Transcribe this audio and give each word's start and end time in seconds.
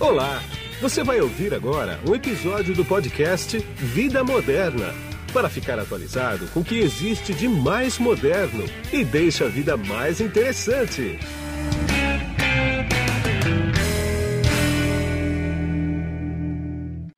Olá! 0.00 0.38
Você 0.80 1.02
vai 1.02 1.20
ouvir 1.20 1.52
agora 1.52 1.98
um 2.08 2.14
episódio 2.14 2.72
do 2.72 2.84
podcast 2.84 3.58
Vida 3.58 4.22
Moderna 4.22 4.94
para 5.32 5.50
ficar 5.50 5.76
atualizado 5.76 6.46
com 6.54 6.60
o 6.60 6.64
que 6.64 6.78
existe 6.78 7.34
de 7.34 7.48
mais 7.48 7.98
moderno 7.98 8.62
e 8.92 9.04
deixa 9.04 9.46
a 9.46 9.48
vida 9.48 9.76
mais 9.76 10.20
interessante. 10.20 11.18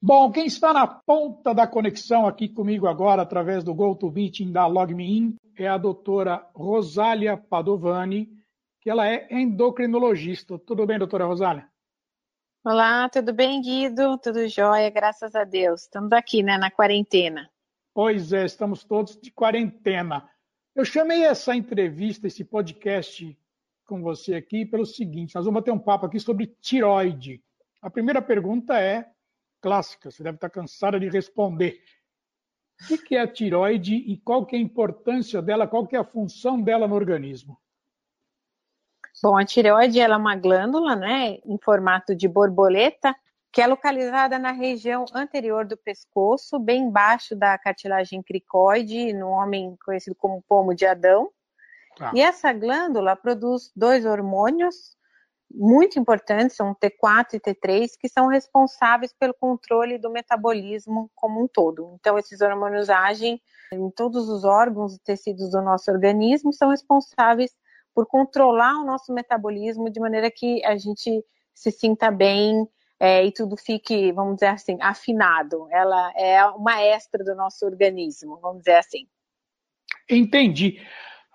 Bom, 0.01 0.33
quem 0.33 0.47
está 0.47 0.73
na 0.73 0.87
ponta 0.87 1.53
da 1.53 1.67
conexão 1.67 2.27
aqui 2.27 2.49
comigo 2.49 2.87
agora, 2.87 3.21
através 3.21 3.63
do 3.63 3.75
GoToMeeting 3.75 4.51
da 4.51 4.67
LogMeIn, 4.67 5.37
é 5.55 5.69
a 5.69 5.77
doutora 5.77 6.49
Rosália 6.55 7.37
Padovani, 7.37 8.31
que 8.81 8.89
ela 8.89 9.07
é 9.07 9.29
endocrinologista. 9.31 10.59
Tudo 10.59 10.87
bem, 10.87 10.99
doutora 10.99 11.27
Rosália? 11.27 11.69
Olá, 12.63 13.09
tudo 13.09 13.33
bem, 13.33 13.63
Guido? 13.63 14.19
Tudo 14.19 14.47
jóia, 14.47 14.91
graças 14.91 15.35
a 15.35 15.45
Deus. 15.45 15.85
Estamos 15.85 16.13
aqui, 16.13 16.43
né, 16.43 16.59
na 16.59 16.71
quarentena. 16.71 17.51
Pois 17.95 18.35
é, 18.35 18.45
estamos 18.45 18.85
todos 18.85 19.19
de 19.19 19.31
quarentena. 19.31 20.29
Eu 20.75 20.85
chamei 20.85 21.25
essa 21.25 21.57
entrevista, 21.57 22.27
esse 22.27 22.45
podcast 22.45 23.35
com 23.87 24.03
você 24.03 24.35
aqui 24.35 24.67
pelo 24.67 24.85
seguinte: 24.85 25.35
nós 25.37 25.47
vamos 25.47 25.63
ter 25.63 25.71
um 25.71 25.79
papo 25.79 26.05
aqui 26.05 26.21
sobre 26.21 26.49
tiroide. 26.61 27.43
A 27.81 27.89
primeira 27.89 28.21
pergunta 28.21 28.79
é 28.79 29.11
clássica, 29.63 30.11
você 30.11 30.23
deve 30.23 30.37
estar 30.37 30.51
cansada 30.51 31.01
de 31.01 31.09
responder. 31.09 31.83
O 32.91 32.99
que 32.99 33.17
é 33.17 33.21
a 33.21 33.27
tiroide 33.27 33.95
e 33.95 34.19
qual 34.19 34.45
que 34.45 34.55
é 34.55 34.59
a 34.59 34.63
importância 34.63 35.41
dela, 35.41 35.67
qual 35.67 35.87
que 35.87 35.97
é 35.97 35.99
a 35.99 36.05
função 36.05 36.61
dela 36.61 36.87
no 36.87 36.95
organismo? 36.95 37.59
Bom, 39.23 39.37
a 39.37 39.45
tireoide 39.45 40.01
ela 40.01 40.15
é 40.15 40.19
uma 40.19 40.35
glândula, 40.35 40.97
né, 40.97 41.39
em 41.45 41.59
formato 41.59 42.15
de 42.15 42.27
borboleta, 42.27 43.15
que 43.53 43.61
é 43.61 43.67
localizada 43.67 44.39
na 44.39 44.53
região 44.53 45.05
anterior 45.13 45.67
do 45.67 45.77
pescoço, 45.77 46.59
bem 46.59 46.85
embaixo 46.85 47.35
da 47.37 47.59
cartilagem 47.59 48.23
cricoide, 48.23 49.13
no 49.13 49.29
homem 49.29 49.77
conhecido 49.85 50.15
como 50.15 50.43
pomo 50.49 50.75
de 50.75 50.87
Adão. 50.87 51.31
Ah. 52.01 52.13
E 52.15 52.21
essa 52.21 52.53
glândula 52.53 53.17
produz 53.17 53.71
dois 53.75 54.07
hormônios 54.07 54.97
muito 55.53 55.99
importantes, 55.99 56.57
são 56.57 56.75
T4 56.75 57.35
e 57.35 57.41
T3, 57.41 57.91
que 57.99 58.09
são 58.09 58.29
responsáveis 58.29 59.13
pelo 59.13 59.35
controle 59.35 59.99
do 59.99 60.09
metabolismo 60.09 61.11
como 61.15 61.43
um 61.43 61.49
todo. 61.49 61.97
Então, 61.99 62.17
esses 62.17 62.41
hormônios 62.41 62.89
agem 62.89 63.43
em 63.73 63.91
todos 63.91 64.29
os 64.29 64.45
órgãos 64.45 64.95
e 64.95 65.01
tecidos 65.01 65.51
do 65.51 65.61
nosso 65.61 65.91
organismo, 65.91 66.53
são 66.53 66.71
responsáveis 66.71 67.53
por 68.01 68.07
controlar 68.07 68.81
o 68.81 68.85
nosso 68.85 69.13
metabolismo 69.13 69.91
de 69.91 70.01
maneira 70.01 70.31
que 70.31 70.65
a 70.65 70.75
gente 70.75 71.23
se 71.55 71.71
sinta 71.71 72.11
bem 72.11 72.67
é, 72.99 73.27
e 73.27 73.31
tudo 73.31 73.59
fique, 73.59 74.11
vamos 74.13 74.37
dizer 74.37 74.47
assim, 74.47 74.79
afinado. 74.81 75.69
Ela 75.71 76.11
é 76.17 76.43
uma 76.47 76.81
extra 76.81 77.23
do 77.23 77.35
nosso 77.35 77.67
organismo, 77.67 78.39
vamos 78.41 78.61
dizer 78.61 78.77
assim. 78.77 79.07
Entendi. 80.09 80.81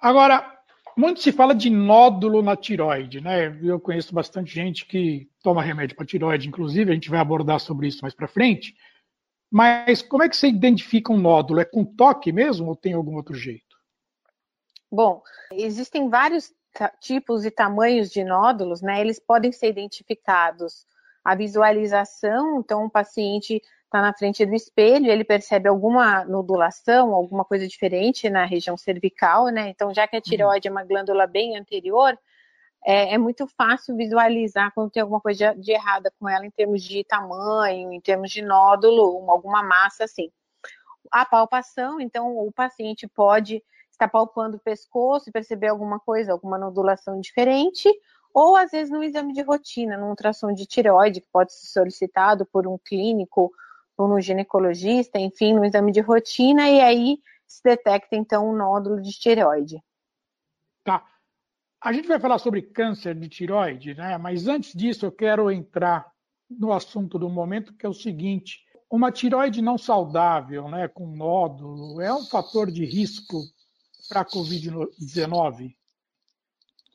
Agora, 0.02 0.60
muito 0.98 1.22
se 1.22 1.32
fala 1.32 1.54
de 1.54 1.70
nódulo 1.70 2.42
na 2.42 2.56
tiroide, 2.56 3.22
né? 3.22 3.56
Eu 3.62 3.80
conheço 3.80 4.12
bastante 4.12 4.52
gente 4.52 4.88
que 4.88 5.30
toma 5.44 5.62
remédio 5.62 5.96
para 5.96 6.06
tiroide, 6.06 6.48
inclusive, 6.48 6.90
a 6.90 6.96
gente 6.96 7.12
vai 7.12 7.20
abordar 7.20 7.60
sobre 7.60 7.88
isso 7.88 8.00
mais 8.02 8.16
para 8.16 8.28
frente. 8.28 8.74
Mas 9.52 10.02
como 10.02 10.24
é 10.24 10.30
que 10.30 10.36
você 10.36 10.48
identifica 10.48 11.14
um 11.14 11.18
nódulo? 11.18 11.60
É 11.60 11.66
com 11.66 11.86
toque 11.86 12.32
mesmo 12.32 12.70
ou 12.70 12.76
tem 12.76 12.94
algum 12.94 13.18
outro 13.18 13.36
jeito? 13.36 13.75
Bom, 14.92 15.22
existem 15.52 16.10
vários 16.10 16.54
tipos 17.00 17.46
e 17.46 17.52
tamanhos 17.52 18.10
de 18.10 18.24
nódulos, 18.24 18.82
né? 18.82 19.00
Eles 19.02 19.20
podem 19.20 19.52
ser 19.52 19.70
identificados. 19.70 20.86
A 21.24 21.34
visualização, 21.34 22.60
então 22.60 22.86
o 22.86 22.90
paciente 22.90 23.62
está 23.86 24.02
na 24.02 24.14
frente 24.14 24.46
do 24.46 24.54
espelho, 24.54 25.10
ele 25.10 25.24
percebe 25.24 25.68
alguma 25.68 26.24
nodulação, 26.26 27.14
alguma 27.16 27.44
coisa 27.44 27.68
diferente 27.68 28.30
na 28.30 28.46
região 28.46 28.78
cervical, 28.78 29.48
né? 29.48 29.70
Então, 29.70 29.94
já 29.94 30.08
que 30.08 30.16
a 30.16 30.22
tireoide 30.22 30.68
é 30.68 30.72
uma 30.72 30.84
glândula 30.84 31.26
bem 31.26 31.58
anterior, 31.58 32.18
é, 32.86 33.16
é, 33.16 33.18
muito 33.18 33.48
fácil 33.48 33.96
visualizar 33.96 34.72
quando 34.76 34.92
tem 34.92 35.02
alguma 35.02 35.20
coisa 35.20 35.56
de, 35.56 35.62
de, 35.62 35.72
errada 35.72 36.12
com 36.20 36.30
ela 36.30 36.46
em 36.46 36.52
termos 36.52 36.84
de 36.84 37.04
tamanho, 37.04 37.92
em 37.92 38.00
termos 38.00 38.30
de 38.30 38.44
nódulo, 38.44 39.30
alguma 39.30 39.64
massa 39.64 40.04
assim. 40.04 40.30
A 41.12 41.26
palpação, 41.26 42.00
então, 42.00 42.38
o 42.38 42.52
paciente 42.52 43.08
pode 43.08 43.64
está 43.96 44.08
palpando 44.08 44.58
o 44.58 44.60
pescoço 44.60 45.30
e 45.30 45.32
perceber 45.32 45.68
alguma 45.68 46.00
coisa, 46.00 46.32
alguma 46.32 46.58
nodulação 46.58 47.20
diferente, 47.20 47.90
ou 48.34 48.56
às 48.56 48.72
vezes 48.72 48.92
no 48.92 49.04
exame 49.04 49.34
de 49.34 49.42
rotina, 49.42 49.98
num 49.98 50.10
ultrassom 50.10 50.54
de 50.54 50.66
tireoide, 50.66 51.22
que 51.22 51.28
pode 51.32 51.54
ser 51.54 51.68
solicitado 51.68 52.46
por 52.46 52.68
um 52.68 52.78
clínico 52.78 53.52
ou 53.98 54.14
um 54.14 54.20
ginecologista, 54.20 55.18
enfim, 55.18 55.54
no 55.54 55.64
exame 55.64 55.92
de 55.92 56.02
rotina, 56.02 56.70
e 56.70 56.82
aí 56.82 57.18
se 57.48 57.64
detecta 57.64 58.16
então 58.16 58.50
um 58.50 58.56
nódulo 58.56 59.02
de 59.02 59.12
tireoide. 59.12 59.82
Tá. 60.84 61.06
A 61.82 61.94
gente 61.94 62.08
vai 62.08 62.20
falar 62.20 62.40
sobre 62.40 62.62
câncer 62.62 63.16
de 63.16 63.30
tireoide, 63.30 63.94
né? 63.94 64.18
Mas 64.18 64.48
antes 64.48 64.74
disso, 64.74 65.06
eu 65.06 65.12
quero 65.12 65.50
entrar 65.50 66.12
no 66.50 66.74
assunto 66.74 67.18
do 67.18 67.30
momento, 67.30 67.74
que 67.74 67.86
é 67.86 67.90
o 67.90 67.94
seguinte: 67.94 68.60
uma 68.90 69.12
tireoide 69.12 69.62
não 69.62 69.78
saudável, 69.78 70.68
né, 70.68 70.88
com 70.88 71.08
nódulo, 71.08 72.02
é 72.02 72.14
um 72.14 72.26
fator 72.26 72.70
de 72.70 72.84
risco 72.86 73.38
para 74.08 74.22
a 74.22 74.26
Covid-19? 74.26 75.76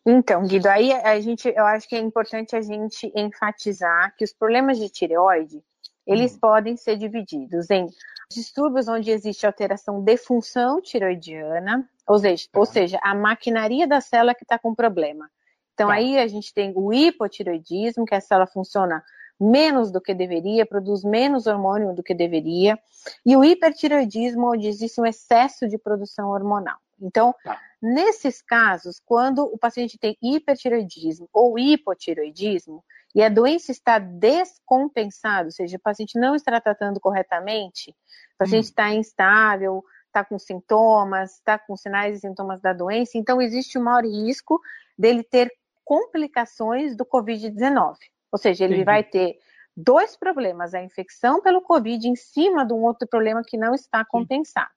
Então, 0.07 0.47
Guido, 0.47 0.67
aí 0.67 0.93
a 0.93 1.21
gente, 1.21 1.49
eu 1.49 1.65
acho 1.67 1.89
que 1.89 1.95
é 1.95 1.99
importante 1.99 2.57
a 2.57 2.63
gente 2.63 3.13
enfatizar 3.15 4.15
que 4.17 4.25
os 4.25 4.33
problemas 4.33 4.79
de 4.79 4.89
tireoide, 4.89 5.63
eles 6.07 6.35
hum. 6.35 6.39
podem 6.41 6.77
ser 6.77 6.97
divididos 6.97 7.71
em 7.71 7.87
distúrbios 8.31 8.89
onde 8.89 9.11
existe 9.11 9.47
alteração 9.47 10.03
de 10.03 10.17
função 10.17 10.81
tiroidiana, 10.81 11.89
ou 12.07 12.19
seja, 12.19 12.49
tá. 12.51 12.59
ou 12.59 12.67
seja 12.67 12.99
a 13.03 13.15
maquinaria 13.15 13.87
da 13.87 14.01
célula 14.01 14.35
que 14.35 14.45
está 14.45 14.59
com 14.59 14.75
problema. 14.75 15.31
Então, 15.75 15.89
tá. 15.89 15.95
aí 15.95 16.19
a 16.19 16.27
gente 16.27 16.53
tem 16.55 16.73
o 16.75 16.93
hipotiroidismo, 16.93 18.07
que 18.07 18.15
a 18.15 18.21
célula 18.21 18.47
funciona 18.47 19.03
menos 19.39 19.91
do 19.91 20.01
que 20.01 20.15
deveria, 20.15 20.67
produz 20.67 21.03
menos 21.03 21.47
hormônio 21.47 21.95
do 21.95 22.03
que 22.03 22.15
deveria, 22.15 22.79
e 23.25 23.37
o 23.37 23.43
hipertiroidismo, 23.43 24.53
onde 24.53 24.69
existe 24.69 25.01
um 25.01 25.07
excesso 25.07 25.67
de 25.67 25.79
produção 25.79 26.31
hormonal. 26.31 26.77
Então, 27.01 27.35
tá. 27.43 27.59
nesses 27.81 28.43
casos, 28.43 29.01
quando 29.05 29.45
o 29.45 29.59
paciente 29.59 29.99
tem 29.99 30.17
hipertiroidismo 30.23 31.29
ou 31.33 31.59
hipotiroidismo 31.59 32.85
e 33.15 33.23
a 33.23 33.29
doença 33.29 33.73
está 33.73 33.99
descompensada, 33.99 35.47
ou 35.47 35.51
seja, 35.51 35.77
o 35.77 35.81
paciente 35.81 36.19
não 36.19 36.35
está 36.35 36.61
tratando 36.61 37.01
corretamente, 37.01 37.91
o 37.91 38.39
paciente 38.39 38.67
hum. 38.67 38.69
está 38.69 38.95
instável, 38.95 39.83
está 40.07 40.25
com 40.25 40.39
sintomas, 40.39 41.35
está 41.35 41.59
com 41.59 41.77
sinais 41.77 42.19
e 42.19 42.21
sintomas 42.21 42.61
da 42.61 42.73
doença, 42.73 43.13
então 43.17 43.41
existe 43.41 43.79
um 43.79 43.83
maior 43.83 44.05
risco 44.05 44.61
dele 44.99 45.23
ter 45.23 45.51
complicações 45.85 46.97
do 46.97 47.05
Covid-19. 47.05 47.97
Ou 48.31 48.39
seja, 48.39 48.65
ele 48.65 48.75
Entendi. 48.75 48.85
vai 48.85 49.03
ter 49.03 49.39
dois 49.77 50.17
problemas, 50.17 50.75
a 50.75 50.83
infecção 50.83 51.41
pelo 51.41 51.63
Covid 51.63 52.07
em 52.07 52.15
cima 52.15 52.65
de 52.65 52.73
um 52.73 52.83
outro 52.83 53.09
problema 53.09 53.43
que 53.45 53.57
não 53.57 53.75
está 53.75 54.05
compensado. 54.05 54.71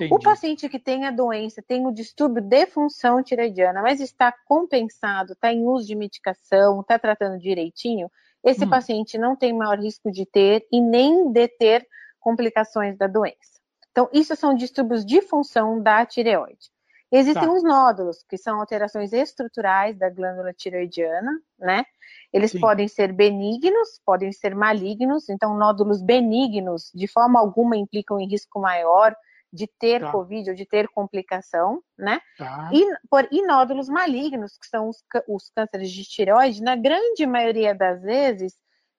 Entendi. 0.00 0.14
O 0.14 0.18
paciente 0.18 0.68
que 0.68 0.78
tem 0.78 1.04
a 1.04 1.10
doença, 1.10 1.62
tem 1.62 1.86
o 1.86 1.92
distúrbio 1.92 2.42
de 2.42 2.66
função 2.66 3.22
tiroidiana, 3.22 3.82
mas 3.82 4.00
está 4.00 4.32
compensado, 4.46 5.34
está 5.34 5.52
em 5.52 5.64
uso 5.66 5.86
de 5.86 5.94
medicação, 5.94 6.80
está 6.80 6.98
tratando 6.98 7.38
direitinho, 7.38 8.10
esse 8.42 8.64
hum. 8.64 8.70
paciente 8.70 9.18
não 9.18 9.36
tem 9.36 9.52
maior 9.52 9.78
risco 9.78 10.10
de 10.10 10.24
ter 10.24 10.66
e 10.72 10.80
nem 10.80 11.30
de 11.30 11.46
ter 11.48 11.86
complicações 12.18 12.96
da 12.96 13.06
doença. 13.06 13.60
Então, 13.90 14.08
isso 14.12 14.34
são 14.34 14.54
distúrbios 14.54 15.04
de 15.04 15.20
função 15.20 15.82
da 15.82 16.06
tireoide. 16.06 16.70
Existem 17.12 17.48
tá. 17.48 17.52
os 17.52 17.62
nódulos, 17.62 18.22
que 18.22 18.38
são 18.38 18.60
alterações 18.60 19.12
estruturais 19.12 19.98
da 19.98 20.08
glândula 20.08 20.54
tiroidiana, 20.54 21.32
né? 21.58 21.84
Eles 22.32 22.52
Sim. 22.52 22.60
podem 22.60 22.86
ser 22.86 23.12
benignos, 23.12 24.00
podem 24.06 24.32
ser 24.32 24.54
malignos, 24.54 25.28
então 25.28 25.56
nódulos 25.58 26.00
benignos, 26.00 26.90
de 26.94 27.08
forma 27.08 27.40
alguma, 27.40 27.76
implicam 27.76 28.20
em 28.20 28.28
risco 28.28 28.60
maior 28.60 29.14
de 29.52 29.66
ter 29.66 30.00
tá. 30.00 30.12
Covid 30.12 30.50
ou 30.50 30.56
de 30.56 30.64
ter 30.64 30.88
complicação, 30.88 31.82
né? 31.98 32.20
Tá. 32.38 32.70
E, 32.72 32.86
por, 33.08 33.28
e 33.30 33.44
nódulos 33.46 33.88
malignos, 33.88 34.56
que 34.56 34.66
são 34.66 34.88
os, 34.88 35.02
os 35.28 35.50
cânceres 35.50 35.90
de 35.90 36.04
tireoide, 36.04 36.62
na 36.62 36.76
grande 36.76 37.26
maioria 37.26 37.74
das 37.74 38.02
vezes, 38.02 38.54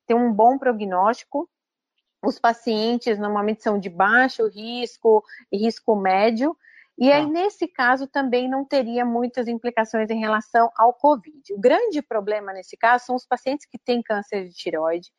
tem 0.05 0.15
um 0.15 0.33
bom 0.33 0.57
prognóstico. 0.57 1.49
Os 2.23 2.37
pacientes 2.37 3.17
normalmente 3.17 3.63
são 3.63 3.79
de 3.79 3.89
baixo 3.89 4.47
risco 4.47 5.23
e 5.51 5.57
risco 5.57 5.95
médio, 5.95 6.55
e 7.01 7.11
aí, 7.11 7.25
tá. 7.25 7.31
nesse 7.31 7.67
caso, 7.67 8.05
também 8.05 8.47
não 8.47 8.63
teria 8.63 9.03
muitas 9.03 9.47
implicações 9.47 10.09
em 10.11 10.19
relação 10.19 10.69
ao 10.75 10.93
Covid. 10.93 11.53
O 11.53 11.59
grande 11.59 11.99
problema 11.99 12.53
nesse 12.53 12.77
caso 12.77 13.05
são 13.05 13.15
os 13.15 13.25
pacientes 13.25 13.65
que 13.65 13.79
têm 13.79 14.03
câncer 14.03 14.47
de 14.47 14.53
tireoide, 14.53 15.11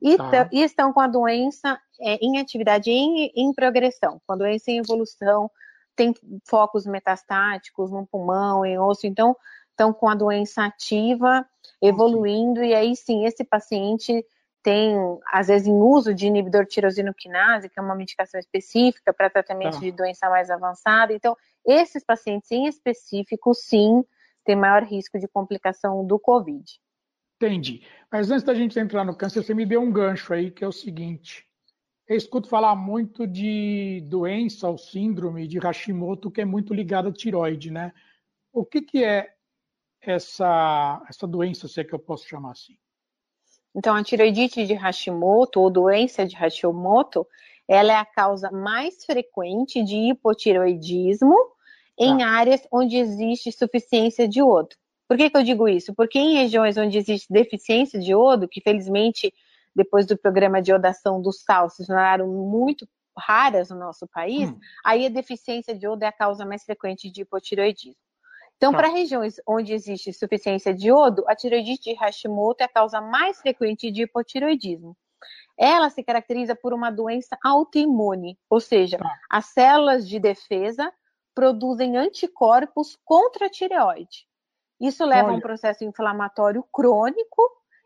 e, 0.00 0.16
tá. 0.16 0.48
e 0.52 0.62
estão 0.62 0.92
com 0.92 1.00
a 1.00 1.06
doença 1.06 1.78
é, 2.00 2.16
em 2.16 2.38
atividade 2.38 2.90
em, 2.90 3.30
em 3.34 3.52
progressão, 3.52 4.20
com 4.26 4.32
a 4.32 4.36
doença 4.36 4.70
em 4.70 4.78
evolução, 4.78 5.50
tem 5.94 6.14
focos 6.48 6.86
metastáticos 6.86 7.90
no 7.90 8.06
pulmão, 8.06 8.64
em 8.64 8.78
osso, 8.78 9.06
então 9.06 9.36
estão 9.70 9.92
com 9.92 10.08
a 10.08 10.14
doença 10.14 10.64
ativa, 10.64 11.46
evoluindo, 11.80 12.62
e 12.62 12.74
aí 12.74 12.96
sim, 12.96 13.26
esse 13.26 13.44
paciente 13.44 14.24
tem, 14.62 14.94
às 15.32 15.48
vezes, 15.48 15.66
em 15.66 15.78
uso 15.78 16.14
de 16.14 16.26
inibidor 16.26 16.66
tirosina 16.66 17.14
quinase, 17.16 17.68
que 17.68 17.78
é 17.78 17.82
uma 17.82 17.94
medicação 17.94 18.38
específica 18.38 19.12
para 19.12 19.30
tratamento 19.30 19.74
tá. 19.74 19.80
de 19.80 19.90
doença 19.90 20.28
mais 20.28 20.50
avançada. 20.50 21.12
Então, 21.12 21.34
esses 21.66 22.04
pacientes 22.04 22.50
em 22.50 22.66
específico, 22.66 23.54
sim, 23.54 24.04
têm 24.44 24.56
maior 24.56 24.82
risco 24.82 25.18
de 25.18 25.26
complicação 25.26 26.04
do 26.04 26.18
COVID. 26.18 26.62
Entendi. 27.40 27.82
Mas 28.12 28.30
antes 28.30 28.44
da 28.44 28.52
gente 28.52 28.78
entrar 28.78 29.02
no 29.02 29.16
câncer, 29.16 29.42
você 29.42 29.54
me 29.54 29.64
deu 29.64 29.80
um 29.80 29.90
gancho 29.90 30.34
aí, 30.34 30.50
que 30.50 30.62
é 30.62 30.68
o 30.68 30.72
seguinte. 30.72 31.46
Eu 32.06 32.14
escuto 32.14 32.50
falar 32.50 32.76
muito 32.76 33.26
de 33.26 34.02
doença 34.06 34.68
ou 34.68 34.76
síndrome 34.76 35.48
de 35.48 35.58
Hashimoto, 35.58 36.30
que 36.30 36.42
é 36.42 36.44
muito 36.44 36.74
ligada 36.74 37.08
à 37.08 37.12
tiroide, 37.12 37.70
né? 37.70 37.94
O 38.52 38.62
que, 38.62 38.82
que 38.82 39.02
é 39.02 39.32
essa, 40.02 41.02
essa 41.08 41.26
doença, 41.26 41.66
se 41.66 41.80
é 41.80 41.84
que 41.84 41.94
eu 41.94 41.98
posso 41.98 42.28
chamar 42.28 42.50
assim? 42.50 42.76
Então, 43.74 43.94
a 43.94 44.04
tiroidite 44.04 44.66
de 44.66 44.74
Hashimoto 44.74 45.60
ou 45.60 45.70
doença 45.70 46.26
de 46.26 46.36
Hashimoto, 46.36 47.26
ela 47.66 47.92
é 47.92 47.96
a 47.96 48.04
causa 48.04 48.50
mais 48.50 49.02
frequente 49.04 49.82
de 49.82 49.96
hipotiroidismo 49.96 51.36
em 51.98 52.22
ah. 52.22 52.32
áreas 52.32 52.66
onde 52.70 52.96
existe 52.96 53.50
suficiência 53.50 54.28
de 54.28 54.40
iodo. 54.40 54.76
Por 55.10 55.16
que, 55.16 55.28
que 55.28 55.36
eu 55.36 55.42
digo 55.42 55.66
isso? 55.66 55.92
Porque 55.92 56.20
em 56.20 56.34
regiões 56.34 56.76
onde 56.76 56.96
existe 56.96 57.26
deficiência 57.32 57.98
de 57.98 58.12
iodo, 58.12 58.46
que 58.46 58.60
felizmente 58.60 59.34
depois 59.74 60.06
do 60.06 60.16
programa 60.16 60.62
de 60.62 60.70
iodação 60.70 61.20
do 61.20 61.32
sal 61.32 61.68
se 61.68 61.84
tornaram 61.84 62.28
muito 62.28 62.88
raras 63.18 63.70
no 63.70 63.76
nosso 63.76 64.06
país, 64.06 64.48
hum. 64.48 64.58
aí 64.84 65.06
a 65.06 65.08
deficiência 65.08 65.76
de 65.76 65.84
iodo 65.84 66.04
é 66.04 66.06
a 66.06 66.12
causa 66.12 66.46
mais 66.46 66.62
frequente 66.62 67.10
de 67.10 67.22
hipotiroidismo. 67.22 67.96
Então, 68.56 68.70
tá. 68.70 68.78
para 68.78 68.86
regiões 68.86 69.34
onde 69.44 69.72
existe 69.72 70.10
insuficiência 70.10 70.72
de 70.72 70.86
iodo, 70.86 71.24
a 71.26 71.34
tiroidite 71.34 71.90
de 71.90 71.96
Hashimoto 71.96 72.62
é 72.62 72.66
a 72.66 72.68
causa 72.68 73.00
mais 73.00 73.40
frequente 73.40 73.90
de 73.90 74.02
hipotiroidismo. 74.02 74.96
Ela 75.58 75.90
se 75.90 76.04
caracteriza 76.04 76.54
por 76.54 76.72
uma 76.72 76.88
doença 76.88 77.36
autoimune, 77.44 78.38
ou 78.48 78.60
seja, 78.60 78.96
tá. 78.96 79.18
as 79.28 79.46
células 79.46 80.08
de 80.08 80.20
defesa 80.20 80.92
produzem 81.34 81.96
anticorpos 81.96 82.96
contra 83.04 83.46
a 83.46 83.50
tireoide. 83.50 84.29
Isso 84.80 85.04
leva 85.04 85.28
Olha. 85.28 85.34
a 85.34 85.36
um 85.36 85.40
processo 85.40 85.84
inflamatório 85.84 86.64
crônico 86.72 87.42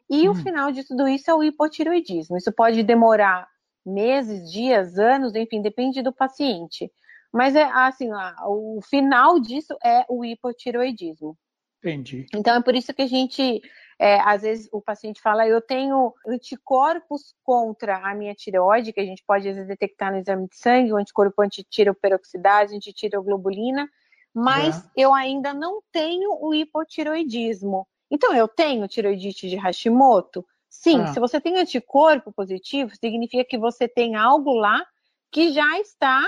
e 0.09 0.29
hum. 0.29 0.33
o 0.33 0.35
final 0.35 0.71
de 0.71 0.85
tudo 0.85 1.09
isso 1.09 1.31
é 1.31 1.35
o 1.35 1.43
hipotiroidismo. 1.43 2.37
Isso 2.37 2.53
pode 2.53 2.83
demorar 2.83 3.49
meses, 3.85 4.51
dias, 4.51 4.99
anos, 4.99 5.35
enfim, 5.35 5.61
depende 5.61 6.03
do 6.03 6.13
paciente. 6.13 6.91
Mas 7.33 7.57
é 7.57 7.65
assim, 7.65 8.11
o 8.47 8.81
final 8.89 9.41
disso 9.41 9.77
é 9.85 10.07
o 10.09 10.25
hipotiroidismo. 10.25 11.37
Entendi. 11.81 12.27
Então 12.33 12.57
é 12.57 12.63
por 12.63 12.75
isso 12.75 12.95
que 12.95 13.03
a 13.03 13.07
gente, 13.07 13.61
é, 13.99 14.19
às 14.21 14.43
vezes 14.43 14.69
o 14.73 14.81
paciente 14.81 15.21
fala, 15.21 15.47
eu 15.47 15.61
tenho 15.61 16.15
anticorpos 16.27 17.35
contra 17.43 17.99
a 17.99 18.15
minha 18.15 18.35
tireoide, 18.35 18.93
que 18.93 19.01
a 19.01 19.05
gente 19.05 19.23
pode 19.27 19.49
às 19.49 19.57
vezes 19.57 19.69
detectar 19.69 20.13
no 20.13 20.19
exame 20.19 20.49
de 20.49 20.57
sangue, 20.57 20.93
o 20.93 20.97
anticorpo 20.97 21.43
antitiroperoxidase, 21.43 22.77
antitiroglobulina, 22.77 23.87
mas 24.35 24.85
eu 24.97 25.15
ainda 25.15 25.55
não 25.55 25.81
tenho 25.93 26.37
o 26.41 26.53
hipotiroidismo. 26.53 27.87
Então 28.11 28.35
eu 28.35 28.49
tenho 28.49 28.89
tiroidite 28.89 29.49
de 29.49 29.57
Hashimoto? 29.57 30.45
Sim, 30.69 31.03
ah. 31.03 31.07
se 31.07 31.21
você 31.21 31.41
tem 31.41 31.57
anticorpo 31.57 32.33
positivo, 32.33 32.91
significa 32.97 33.45
que 33.45 33.57
você 33.57 33.87
tem 33.87 34.17
algo 34.17 34.53
lá 34.53 34.85
que 35.31 35.53
já 35.53 35.79
está 35.79 36.23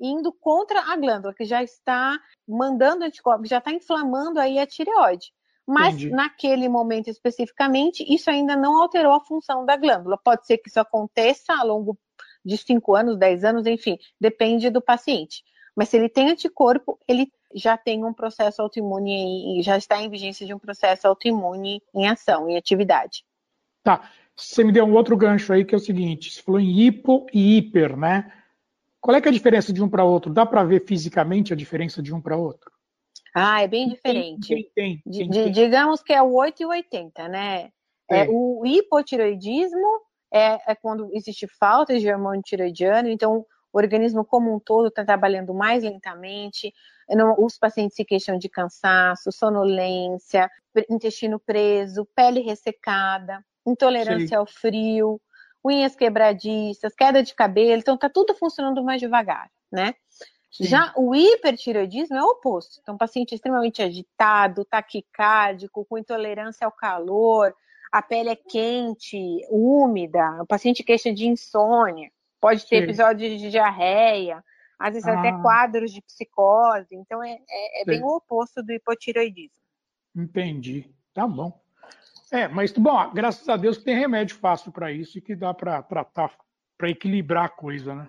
indo 0.00 0.32
contra 0.32 0.80
a 0.80 0.96
glândula, 0.96 1.34
que 1.34 1.44
já 1.44 1.62
está 1.62 2.18
mandando 2.46 3.04
anticorpos, 3.04 3.48
já 3.48 3.58
está 3.58 3.72
inflamando 3.72 4.38
aí 4.38 4.58
a 4.58 4.66
tireoide. 4.66 5.32
Mas 5.66 5.96
Entendi. 5.96 6.10
naquele 6.10 6.68
momento 6.68 7.08
especificamente, 7.08 8.04
isso 8.08 8.30
ainda 8.30 8.56
não 8.56 8.80
alterou 8.80 9.12
a 9.12 9.20
função 9.20 9.66
da 9.66 9.76
glândula. 9.76 10.16
Pode 10.16 10.46
ser 10.46 10.58
que 10.58 10.68
isso 10.68 10.80
aconteça 10.80 11.52
ao 11.54 11.66
longo 11.66 11.98
de 12.44 12.56
5 12.56 12.94
anos, 12.94 13.18
10 13.18 13.44
anos, 13.44 13.66
enfim, 13.66 13.98
depende 14.18 14.70
do 14.70 14.80
paciente. 14.80 15.42
Mas 15.76 15.90
se 15.90 15.96
ele 15.96 16.08
tem 16.08 16.30
anticorpo, 16.30 16.98
ele 17.06 17.30
já 17.54 17.76
tem 17.76 18.04
um 18.04 18.12
processo 18.12 18.60
autoimune, 18.62 19.62
já 19.62 19.76
está 19.76 20.00
em 20.00 20.10
vigência 20.10 20.46
de 20.46 20.54
um 20.54 20.58
processo 20.58 21.06
autoimune 21.06 21.82
em 21.94 22.08
ação, 22.08 22.48
em 22.48 22.56
atividade. 22.56 23.24
Tá. 23.82 24.10
Você 24.36 24.62
me 24.62 24.72
deu 24.72 24.84
um 24.84 24.94
outro 24.94 25.16
gancho 25.16 25.52
aí 25.52 25.64
que 25.64 25.74
é 25.74 25.78
o 25.78 25.80
seguinte: 25.80 26.30
você 26.30 26.42
falou 26.42 26.60
em 26.60 26.80
hipo 26.80 27.26
e 27.32 27.56
hiper, 27.56 27.96
né? 27.96 28.32
Qual 29.00 29.16
é, 29.16 29.20
é 29.20 29.28
a 29.28 29.32
diferença 29.32 29.72
de 29.72 29.82
um 29.82 29.88
para 29.88 30.04
outro? 30.04 30.32
Dá 30.32 30.44
para 30.44 30.64
ver 30.64 30.84
fisicamente 30.84 31.52
a 31.52 31.56
diferença 31.56 32.02
de 32.02 32.14
um 32.14 32.20
para 32.20 32.36
outro? 32.36 32.70
Ah, 33.34 33.62
é 33.62 33.68
bem 33.68 33.88
diferente. 33.88 34.48
Quem 34.48 34.70
tem, 34.74 35.02
quem 35.10 35.30
tem. 35.30 35.52
Digamos 35.52 36.02
que 36.02 36.12
é 36.12 36.22
o 36.22 36.34
8 36.34 36.62
e 36.62 36.66
o 36.66 36.70
80, 36.70 37.28
né? 37.28 37.70
É. 38.10 38.24
É, 38.24 38.26
o 38.28 38.64
hipotiroidismo 38.64 40.00
é, 40.32 40.72
é, 40.72 40.74
quando 40.74 41.10
existe 41.12 41.46
falta 41.46 41.98
de 41.98 42.10
hormônio 42.10 42.42
tiroidiano, 42.42 43.08
então 43.08 43.44
o 43.72 43.78
organismo 43.78 44.24
como 44.24 44.54
um 44.54 44.58
todo 44.58 44.88
está 44.88 45.04
trabalhando 45.04 45.52
mais 45.54 45.82
lentamente, 45.82 46.72
os 47.38 47.58
pacientes 47.58 47.96
se 47.96 48.04
queixam 48.04 48.38
de 48.38 48.48
cansaço, 48.48 49.32
sonolência, 49.32 50.50
intestino 50.90 51.38
preso, 51.38 52.06
pele 52.14 52.40
ressecada, 52.40 53.44
intolerância 53.66 54.28
Sim. 54.28 54.34
ao 54.36 54.46
frio, 54.46 55.20
unhas 55.64 55.96
quebradiças, 55.96 56.94
queda 56.94 57.22
de 57.22 57.34
cabelo, 57.34 57.80
então 57.80 57.96
tá 57.96 58.08
tudo 58.08 58.34
funcionando 58.34 58.82
mais 58.82 59.00
devagar, 59.00 59.50
né? 59.70 59.94
Sim. 60.50 60.64
Já 60.64 60.92
o 60.96 61.14
hipertiroidismo 61.14 62.16
é 62.16 62.22
o 62.22 62.28
oposto. 62.28 62.78
Então, 62.80 62.96
paciente 62.96 63.34
extremamente 63.34 63.82
agitado, 63.82 64.64
taquicárdico, 64.64 65.84
com 65.84 65.98
intolerância 65.98 66.64
ao 66.64 66.72
calor, 66.72 67.54
a 67.92 68.00
pele 68.00 68.30
é 68.30 68.36
quente, 68.36 69.46
úmida, 69.50 70.42
o 70.42 70.46
paciente 70.46 70.82
queixa 70.82 71.12
de 71.12 71.26
insônia, 71.26 72.10
pode 72.40 72.66
ter 72.66 72.78
Sim. 72.78 72.84
episódios 72.84 73.40
de 73.40 73.50
diarreia, 73.50 74.42
às 74.78 74.94
vezes 74.94 75.08
ah. 75.08 75.18
até 75.18 75.32
quadros 75.42 75.92
de 75.92 76.00
psicose. 76.02 76.94
Então, 76.94 77.22
é, 77.22 77.38
é, 77.48 77.82
é 77.82 77.84
bem 77.84 78.02
o 78.02 78.16
oposto 78.16 78.62
do 78.62 78.72
hipotiroidismo. 78.72 79.62
Entendi. 80.14 80.90
Tá 81.12 81.26
bom. 81.26 81.60
É, 82.30 82.46
mas, 82.46 82.72
bom, 82.72 83.10
graças 83.12 83.48
a 83.48 83.56
Deus 83.56 83.78
que 83.78 83.84
tem 83.84 83.98
remédio 83.98 84.36
fácil 84.36 84.70
para 84.70 84.92
isso 84.92 85.18
e 85.18 85.20
que 85.20 85.34
dá 85.34 85.54
para 85.54 85.82
tratar, 85.82 86.30
para 86.76 86.90
equilibrar 86.90 87.46
a 87.46 87.48
coisa, 87.48 87.94
né? 87.94 88.08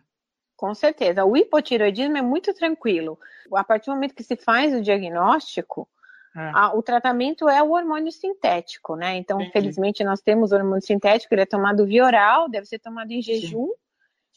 Com 0.56 0.76
certeza. 0.76 1.24
O 1.24 1.38
hipotiroidismo 1.38 2.18
é 2.18 2.22
muito 2.22 2.54
tranquilo. 2.54 3.18
A 3.56 3.64
partir 3.64 3.86
do 3.86 3.94
momento 3.94 4.14
que 4.14 4.24
se 4.24 4.36
faz 4.36 4.74
o 4.74 4.82
diagnóstico, 4.82 5.88
é. 6.36 6.52
a, 6.54 6.74
o 6.76 6.84
tratamento 6.84 7.48
é 7.48 7.64
o 7.64 7.72
hormônio 7.72 8.12
sintético, 8.12 8.98
né? 8.98 9.16
Então, 9.16 9.40
Entendi. 9.40 9.54
felizmente, 9.54 10.04
nós 10.04 10.20
temos 10.22 10.52
o 10.52 10.56
hormônio 10.56 10.86
sintético, 10.86 11.34
ele 11.34 11.44
é 11.44 11.46
tomado 11.46 11.86
via 11.86 12.04
oral, 12.04 12.50
deve 12.50 12.66
ser 12.66 12.80
tomado 12.80 13.10
em 13.12 13.22
jejum. 13.22 13.68
Sim. 13.68 13.74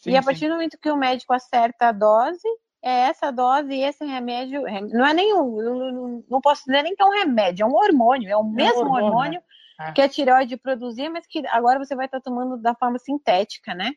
Sim, 0.03 0.11
e 0.11 0.17
a 0.17 0.23
partir 0.23 0.41
sim. 0.41 0.49
do 0.49 0.55
momento 0.55 0.79
que 0.79 0.91
o 0.91 0.97
médico 0.97 1.33
acerta 1.33 1.89
a 1.89 1.93
dose, 1.93 2.47
é 2.83 3.09
essa 3.09 3.31
dose 3.31 3.73
e 3.73 3.85
esse 3.85 4.05
remédio. 4.05 4.63
Não 4.91 5.07
é 5.07 5.15
nenhum, 5.15 5.63
não, 5.63 6.25
não 6.29 6.41
posso 6.41 6.65
dizer 6.67 6.83
nem 6.83 6.95
que 6.95 7.03
é 7.03 7.07
um 7.07 7.11
remédio, 7.11 7.63
é 7.63 7.67
um 7.67 7.75
hormônio, 7.75 8.29
é 8.29 8.37
o 8.37 8.41
é 8.41 8.45
mesmo 8.45 8.81
hormônio, 8.81 9.07
hormônio 9.07 9.43
né? 9.79 9.89
É. 9.89 9.93
que 9.93 10.03
a 10.03 10.09
tireoide 10.09 10.57
produzia, 10.57 11.09
mas 11.09 11.25
que 11.27 11.47
agora 11.47 11.79
você 11.79 11.95
vai 11.95 12.07
estar 12.07 12.21
tomando 12.21 12.57
da 12.61 12.75
forma 12.75 12.99
sintética, 12.99 13.75
né? 13.75 13.93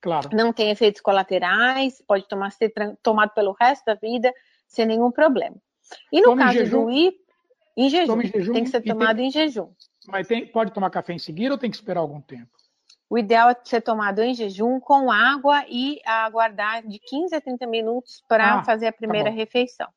Claro. 0.00 0.30
Não 0.32 0.50
tem 0.50 0.70
efeitos 0.70 1.02
colaterais, 1.02 2.02
pode 2.08 2.26
tomar, 2.26 2.50
ser 2.52 2.72
tomado 3.02 3.34
pelo 3.34 3.52
resto 3.52 3.84
da 3.84 3.94
vida 3.94 4.32
sem 4.66 4.86
nenhum 4.86 5.10
problema. 5.10 5.56
E 6.10 6.20
no 6.20 6.28
Tome 6.28 6.42
caso 6.42 6.70
do 6.70 6.90
I, 6.90 7.12
em 7.76 7.90
jejum, 7.90 8.20
em 8.20 8.26
jejum, 8.26 8.52
tem 8.54 8.64
que 8.64 8.70
ser 8.70 8.80
tomado 8.80 9.16
tem... 9.16 9.26
em 9.26 9.30
jejum. 9.30 9.70
Mas 10.08 10.26
tem, 10.26 10.46
pode 10.46 10.72
tomar 10.72 10.88
café 10.88 11.12
em 11.12 11.18
seguida 11.18 11.52
ou 11.52 11.58
tem 11.58 11.70
que 11.70 11.76
esperar 11.76 12.00
algum 12.00 12.20
tempo? 12.22 12.59
O 13.10 13.18
ideal 13.18 13.50
é 13.50 13.56
ser 13.64 13.80
tomado 13.80 14.22
em 14.22 14.32
jejum 14.32 14.78
com 14.78 15.10
água 15.10 15.64
e 15.68 16.00
aguardar 16.06 16.86
de 16.86 17.00
15 17.00 17.34
a 17.34 17.40
30 17.40 17.66
minutos 17.66 18.22
para 18.28 18.60
ah, 18.60 18.64
fazer 18.64 18.86
a 18.86 18.92
tá 18.92 18.98
primeira 18.98 19.30
tá 19.30 19.34
refeição. 19.34 19.88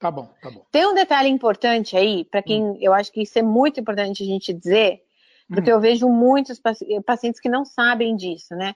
Tá 0.00 0.10
bom, 0.10 0.28
tá 0.42 0.50
bom. 0.50 0.66
Tem 0.72 0.84
um 0.84 0.92
detalhe 0.92 1.28
importante 1.28 1.96
aí, 1.96 2.24
para 2.24 2.42
quem 2.42 2.64
hum. 2.64 2.78
eu 2.80 2.92
acho 2.92 3.12
que 3.12 3.22
isso 3.22 3.38
é 3.38 3.42
muito 3.42 3.78
importante 3.78 4.24
a 4.24 4.26
gente 4.26 4.52
dizer, 4.52 5.00
porque 5.48 5.70
hum. 5.70 5.74
eu 5.74 5.80
vejo 5.80 6.08
muitos 6.08 6.60
pacientes 7.06 7.40
que 7.40 7.48
não 7.48 7.64
sabem 7.64 8.16
disso, 8.16 8.56
né? 8.56 8.74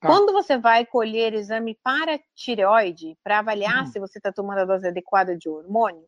Tá. 0.00 0.06
Quando 0.06 0.32
você 0.32 0.56
vai 0.56 0.86
colher 0.86 1.34
exame 1.34 1.76
para 1.82 2.20
tireoide, 2.36 3.18
para 3.24 3.40
avaliar 3.40 3.82
hum. 3.82 3.86
se 3.86 3.98
você 3.98 4.18
está 4.18 4.30
tomando 4.30 4.60
a 4.60 4.64
dose 4.64 4.86
adequada 4.86 5.36
de 5.36 5.48
hormônio, 5.48 6.06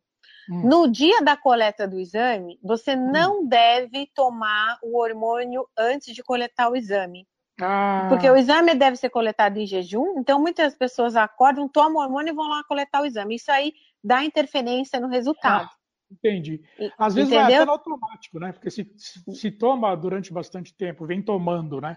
hum. 0.50 0.68
no 0.68 0.88
dia 0.88 1.22
da 1.22 1.36
coleta 1.36 1.86
do 1.86 1.98
exame, 1.98 2.58
você 2.62 2.94
hum. 2.94 3.10
não 3.12 3.46
deve 3.46 4.10
tomar 4.14 4.78
o 4.82 4.98
hormônio 4.98 5.66
antes 5.76 6.14
de 6.14 6.22
coletar 6.22 6.70
o 6.70 6.76
exame. 6.76 7.26
Ah. 7.60 8.06
Porque 8.08 8.28
o 8.28 8.36
exame 8.36 8.74
deve 8.74 8.96
ser 8.96 9.08
coletado 9.08 9.58
em 9.58 9.66
jejum, 9.66 10.18
então 10.18 10.40
muitas 10.40 10.74
pessoas 10.76 11.16
acordam, 11.16 11.68
tomam 11.68 11.96
o 11.96 12.04
hormônio 12.04 12.32
e 12.32 12.36
vão 12.36 12.48
lá 12.48 12.62
coletar 12.64 13.02
o 13.02 13.06
exame. 13.06 13.36
Isso 13.36 13.50
aí 13.50 13.72
dá 14.04 14.22
interferência 14.24 15.00
no 15.00 15.08
resultado. 15.08 15.64
Ah, 15.64 15.70
entendi. 16.10 16.60
Às 16.98 17.14
vezes 17.14 17.30
Entendeu? 17.30 17.46
vai 17.46 17.54
até 17.54 17.64
no 17.64 17.72
automático, 17.72 18.38
né? 18.38 18.52
Porque 18.52 18.70
se, 18.70 18.86
se, 18.96 19.50
toma 19.50 19.94
durante 19.96 20.32
bastante 20.32 20.76
tempo, 20.76 21.06
vem 21.06 21.22
tomando, 21.22 21.80
né? 21.80 21.96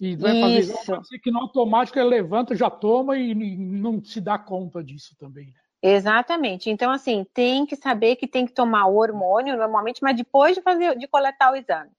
E 0.00 0.14
vai 0.14 0.40
fazer 0.40 0.74
pode 0.84 1.08
ser 1.08 1.18
que 1.18 1.30
no 1.30 1.40
automático 1.40 1.98
ele 1.98 2.08
levanta, 2.08 2.54
já 2.54 2.70
toma 2.70 3.18
e, 3.18 3.30
e 3.30 3.56
não 3.56 4.04
se 4.04 4.20
dá 4.20 4.38
conta 4.38 4.84
disso 4.84 5.16
também. 5.18 5.46
Né? 5.46 5.60
Exatamente. 5.88 6.68
Então, 6.68 6.90
assim, 6.90 7.24
tem 7.32 7.64
que 7.64 7.76
saber 7.76 8.16
que 8.16 8.26
tem 8.26 8.44
que 8.44 8.52
tomar 8.52 8.86
o 8.86 8.96
hormônio 8.96 9.56
normalmente, 9.56 10.02
mas 10.02 10.16
depois 10.16 10.56
de 10.56 10.62
fazer, 10.62 10.96
de 10.98 11.06
coletar 11.06 11.52
o 11.52 11.56
exame. 11.56 11.92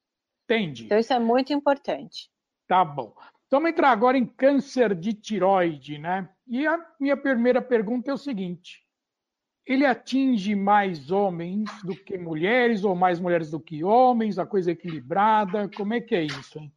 Entendi. 0.44 0.86
Então, 0.86 1.00
isso 1.00 1.13
é 1.13 1.20
muito 1.20 1.53
importante. 1.53 2.29
Tá 2.67 2.84
bom. 2.84 3.13
Então, 3.46 3.60
vamos 3.60 3.70
entrar 3.70 3.91
agora 3.91 4.17
em 4.17 4.25
câncer 4.25 4.94
de 4.94 5.13
tiroide, 5.13 5.98
né? 5.98 6.29
E 6.46 6.67
a 6.67 6.77
minha 7.00 7.15
primeira 7.15 7.62
pergunta 7.62 8.12
é 8.12 8.13
o 8.13 8.17
seguinte: 8.17 8.86
ele 9.65 9.86
atinge 9.86 10.53
mais 10.53 11.10
homens 11.10 11.70
do 11.82 11.96
que 11.96 12.17
mulheres, 12.17 12.84
ou 12.84 12.94
mais 12.94 13.22
mulheres 13.22 13.51
do 13.51 13.60
que 13.60 13.86
homens? 13.86 14.38
A 14.38 14.46
coisa 14.46 14.72
é 14.72 14.74
equilibrada? 14.74 15.70
Como 15.77 15.94
é 15.94 16.01
que 16.01 16.13
é 16.13 16.24
isso, 16.24 16.60
hein? 16.60 16.74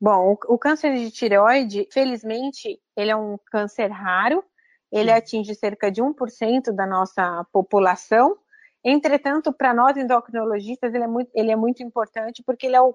Bom, 0.00 0.32
o, 0.32 0.54
o 0.54 0.58
câncer 0.58 0.94
de 0.94 1.10
tireoide, 1.10 1.86
felizmente, 1.92 2.80
ele 2.96 3.10
é 3.10 3.16
um 3.16 3.36
câncer 3.46 3.90
raro, 3.90 4.42
ele 4.90 5.10
atinge 5.10 5.54
cerca 5.54 5.90
de 5.90 6.02
1% 6.02 6.72
da 6.72 6.86
nossa 6.86 7.46
população. 7.52 8.36
Entretanto, 8.84 9.52
para 9.52 9.74
nós 9.74 9.96
endocrinologistas, 9.96 10.94
ele 10.94 11.04
é, 11.04 11.08
muito, 11.08 11.30
ele 11.34 11.50
é 11.50 11.56
muito 11.56 11.82
importante 11.82 12.42
porque 12.44 12.66
ele 12.66 12.76
é 12.76 12.80
o, 12.80 12.94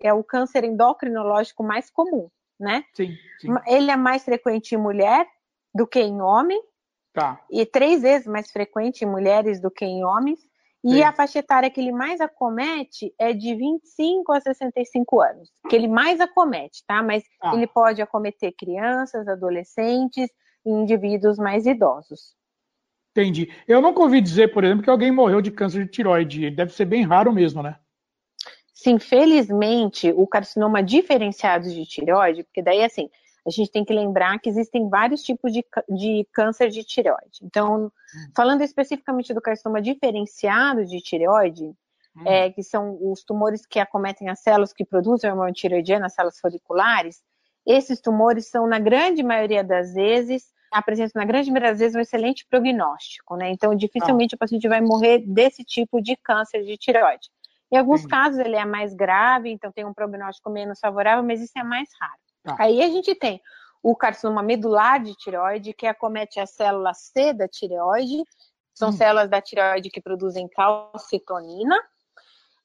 é 0.00 0.12
o 0.12 0.22
câncer 0.22 0.64
endocrinológico 0.64 1.62
mais 1.62 1.90
comum, 1.90 2.28
né? 2.58 2.84
Sim, 2.94 3.16
sim. 3.40 3.48
Ele 3.66 3.90
é 3.90 3.96
mais 3.96 4.24
frequente 4.24 4.74
em 4.74 4.78
mulher 4.78 5.26
do 5.74 5.86
que 5.86 6.00
em 6.00 6.20
homem. 6.20 6.60
Tá. 7.12 7.44
E 7.50 7.66
três 7.66 8.02
vezes 8.02 8.26
mais 8.26 8.50
frequente 8.50 9.02
em 9.02 9.08
mulheres 9.08 9.60
do 9.60 9.70
que 9.70 9.84
em 9.84 10.04
homens. 10.04 10.40
E 10.84 10.94
Sim. 10.94 11.02
a 11.02 11.12
faixa 11.12 11.38
etária 11.38 11.70
que 11.70 11.80
ele 11.80 11.92
mais 11.92 12.20
acomete 12.20 13.14
é 13.16 13.32
de 13.32 13.54
25 13.54 14.32
a 14.32 14.40
65 14.40 15.20
anos, 15.20 15.48
que 15.68 15.76
ele 15.76 15.86
mais 15.86 16.20
acomete, 16.20 16.82
tá? 16.88 17.00
Mas 17.04 17.22
ah. 17.40 17.54
ele 17.54 17.68
pode 17.68 18.02
acometer 18.02 18.52
crianças, 18.58 19.28
adolescentes 19.28 20.28
e 20.64 20.70
indivíduos 20.70 21.38
mais 21.38 21.66
idosos. 21.66 22.34
Entendi. 23.10 23.52
Eu 23.68 23.82
nunca 23.82 24.00
ouvi 24.00 24.20
dizer, 24.20 24.52
por 24.52 24.64
exemplo, 24.64 24.82
que 24.82 24.90
alguém 24.90 25.12
morreu 25.12 25.42
de 25.42 25.50
câncer 25.50 25.84
de 25.84 25.90
tiroide. 25.90 26.50
Deve 26.50 26.72
ser 26.72 26.86
bem 26.86 27.04
raro 27.04 27.32
mesmo, 27.32 27.62
né? 27.62 27.76
Sim, 28.72 28.98
felizmente, 28.98 30.10
o 30.16 30.26
carcinoma 30.26 30.82
diferenciado 30.82 31.68
de 31.68 31.86
tireoide, 31.86 32.42
porque 32.42 32.62
daí, 32.62 32.82
assim, 32.82 33.08
a 33.46 33.50
gente 33.50 33.70
tem 33.70 33.84
que 33.84 33.92
lembrar 33.92 34.38
que 34.38 34.48
existem 34.48 34.88
vários 34.88 35.22
tipos 35.22 35.52
de, 35.52 35.64
de 35.88 36.26
câncer 36.32 36.70
de 36.70 36.82
tireoide. 36.82 37.40
Então, 37.42 37.86
hum. 37.86 37.90
falando 38.34 38.62
especificamente 38.62 39.34
do 39.34 39.40
carcinoma 39.40 39.80
diferenciado 39.80 40.84
de 40.84 41.00
tireoide, 41.00 41.66
hum. 42.16 42.22
é, 42.24 42.50
que 42.50 42.62
são 42.62 42.98
os 43.00 43.22
tumores 43.22 43.66
que 43.66 43.78
acometem 43.78 44.28
as 44.28 44.40
células 44.40 44.72
que 44.72 44.84
produzem 44.84 45.28
o 45.28 45.34
hormônio 45.34 45.54
tireoidiano, 45.54 46.06
as 46.06 46.14
células 46.14 46.40
foliculares, 46.40 47.22
esses 47.66 48.00
tumores 48.00 48.48
são, 48.48 48.66
na 48.66 48.78
grande 48.78 49.22
maioria 49.22 49.62
das 49.62 49.94
vezes, 49.94 50.51
apresentam, 50.72 51.20
na 51.20 51.26
grande 51.26 51.50
maioria 51.50 51.70
das 51.70 51.78
vezes, 51.78 51.94
um 51.94 52.00
excelente 52.00 52.46
prognóstico, 52.48 53.36
né? 53.36 53.50
Então, 53.50 53.74
dificilmente 53.74 54.34
ah. 54.34 54.36
o 54.36 54.38
paciente 54.38 54.68
vai 54.68 54.80
morrer 54.80 55.18
desse 55.18 55.62
tipo 55.64 56.00
de 56.00 56.16
câncer 56.16 56.64
de 56.64 56.76
tireoide. 56.76 57.28
Em 57.70 57.76
alguns 57.76 58.02
Sim. 58.02 58.08
casos, 58.08 58.38
ele 58.38 58.56
é 58.56 58.64
mais 58.64 58.94
grave, 58.94 59.50
então 59.50 59.72
tem 59.72 59.84
um 59.84 59.94
prognóstico 59.94 60.50
menos 60.50 60.78
favorável, 60.78 61.24
mas 61.24 61.40
isso 61.40 61.58
é 61.58 61.62
mais 61.62 61.88
raro. 62.00 62.20
Tá. 62.42 62.56
Aí 62.58 62.82
a 62.82 62.88
gente 62.88 63.14
tem 63.14 63.40
o 63.82 63.96
carcinoma 63.96 64.42
medular 64.42 65.02
de 65.02 65.14
tireoide, 65.14 65.72
que 65.72 65.86
acomete 65.86 66.38
a 66.38 66.46
célula 66.46 66.94
C 66.94 67.32
da 67.32 67.48
tireoide, 67.48 68.22
são 68.74 68.90
hum. 68.90 68.92
células 68.92 69.28
da 69.28 69.40
tireoide 69.40 69.90
que 69.90 70.00
produzem 70.00 70.48
calcitonina. 70.48 71.76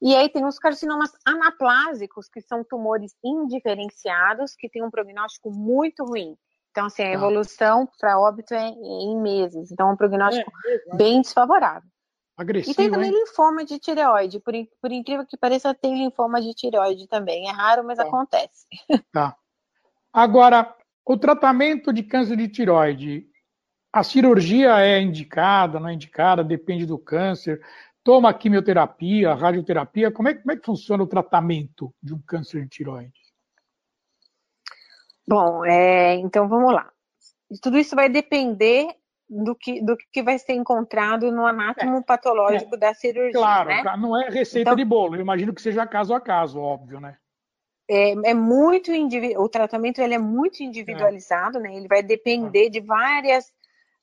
E 0.02 0.16
aí 0.16 0.30
tem 0.30 0.46
os 0.46 0.60
carcinomas 0.60 1.12
anaplásicos, 1.26 2.30
que 2.30 2.40
são 2.40 2.64
tumores 2.64 3.16
indiferenciados, 3.24 4.56
que 4.56 4.70
têm 4.70 4.84
um 4.84 4.92
prognóstico 4.92 5.52
muito 5.52 6.06
ruim. 6.06 6.38
Então, 6.78 6.86
assim, 6.86 7.02
a 7.02 7.08
tá. 7.08 7.14
evolução 7.14 7.90
para 8.00 8.20
óbito 8.20 8.54
é 8.54 8.68
em 8.68 9.20
meses. 9.20 9.72
Então, 9.72 9.90
é 9.90 9.94
um 9.94 9.96
prognóstico 9.96 10.52
é, 10.64 10.76
é, 10.76 10.96
bem 10.96 11.24
desfavorável. 11.24 11.90
Agressivo, 12.38 12.72
e 12.72 12.76
tem 12.76 12.92
também 12.92 13.10
hein? 13.10 13.18
linfoma 13.18 13.66
de 13.66 13.80
tireoide. 13.80 14.40
Por, 14.40 14.54
por, 14.80 14.92
incrível 14.92 15.26
que 15.26 15.36
pareça, 15.36 15.74
tem 15.74 15.98
linfoma 15.98 16.40
de 16.40 16.54
tireoide 16.54 17.08
também. 17.08 17.50
É 17.50 17.52
raro, 17.52 17.84
mas 17.84 17.98
tá. 17.98 18.04
acontece. 18.04 18.68
Tá. 19.12 19.36
Agora, 20.14 20.72
o 21.04 21.18
tratamento 21.18 21.92
de 21.92 22.04
câncer 22.04 22.38
de 22.38 22.48
tiroide, 22.48 23.26
a 23.92 24.04
cirurgia 24.04 24.80
é 24.80 25.02
indicada, 25.02 25.80
não 25.80 25.90
é 25.90 25.94
indicada, 25.96 26.44
depende 26.44 26.86
do 26.86 27.00
câncer. 27.00 27.60
Toma 28.04 28.32
quimioterapia, 28.36 29.34
radioterapia. 29.34 30.12
Como 30.12 30.30
é, 30.30 30.36
como 30.36 30.52
é 30.52 30.56
que 30.56 30.66
funciona 30.66 31.02
o 31.02 31.08
tratamento 31.08 31.92
de 32.04 32.14
um 32.14 32.22
câncer 32.22 32.62
de 32.62 32.70
tiroide? 32.70 33.27
Bom, 35.28 35.66
é, 35.66 36.16
então 36.16 36.48
vamos 36.48 36.74
lá. 36.74 36.90
Tudo 37.62 37.78
isso 37.78 37.96
vai 37.96 38.10
depender 38.10 38.88
do 39.30 39.56
que, 39.56 39.82
do 39.82 39.98
que 40.12 40.24
vai 40.24 40.40
ser 40.40 40.54
encontrado 40.54 41.32
no 41.32 41.46
anátomo 41.46 41.98
é, 41.98 42.02
patológico 42.02 42.76
é, 42.76 42.78
da 42.78 42.94
cirurgia. 42.94 43.34
Claro, 43.34 43.70
né? 43.70 43.84
não 43.98 44.20
é 44.20 44.30
receita 44.30 44.70
então, 44.70 44.76
de 44.76 44.86
bolo. 44.86 45.16
Eu 45.16 45.22
imagino 45.22 45.54
que 45.54 45.62
seja 45.62 45.86
caso 45.86 46.14
a 46.14 46.22
caso, 46.22 46.60
óbvio, 46.60 47.00
né? 47.00 47.18
é, 47.90 48.12
é 48.30 48.34
muito 48.34 48.92
o 49.38 49.50
tratamento 49.50 50.02
ele 50.02 50.14
é 50.14 50.20
muito 50.20 50.62
individualizado, 50.62 51.58
é. 51.60 51.62
né? 51.62 51.76
Ele 51.76 51.88
vai 51.88 52.04
depender 52.04 52.70
de 52.70 52.82
várias 52.82 53.52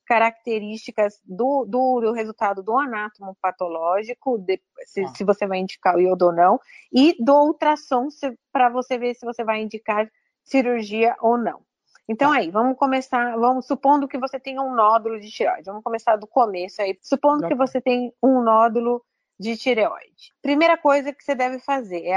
características 0.07 1.19
do, 1.23 1.65
do, 1.65 2.01
do 2.01 2.11
resultado 2.11 2.61
do 2.61 2.77
anátomo 2.77 3.35
patológico, 3.41 4.37
de, 4.37 4.61
se, 4.85 5.03
ah. 5.03 5.07
se, 5.15 5.23
você 5.23 5.47
vai 5.47 5.59
indicar 5.59 5.95
o 5.95 5.99
iodo 6.01 6.27
ou 6.27 6.33
não, 6.33 6.59
e 6.91 7.15
do 7.19 7.33
ultrassom 7.33 8.07
para 8.51 8.69
você 8.69 8.97
ver 8.97 9.15
se 9.15 9.25
você 9.25 9.43
vai 9.43 9.61
indicar 9.61 10.07
cirurgia 10.45 11.15
ou 11.19 11.37
não. 11.37 11.61
Então 12.07 12.31
ah. 12.31 12.37
aí, 12.37 12.51
vamos 12.51 12.77
começar, 12.77 13.35
vamos 13.35 13.65
supondo 13.65 14.07
que 14.07 14.17
você 14.17 14.39
tenha 14.39 14.61
um 14.61 14.73
nódulo 14.73 15.19
de 15.19 15.29
tireoide. 15.29 15.65
Vamos 15.65 15.83
começar 15.83 16.15
do 16.15 16.27
começo 16.27 16.81
aí. 16.81 16.97
Supondo 17.01 17.47
que 17.47 17.55
você 17.55 17.81
tem 17.81 18.13
um 18.21 18.41
nódulo 18.41 19.03
de 19.39 19.57
tireoide. 19.57 20.33
Primeira 20.41 20.77
coisa 20.77 21.11
que 21.11 21.23
você 21.23 21.35
deve 21.35 21.59
fazer 21.59 22.05
é, 22.05 22.15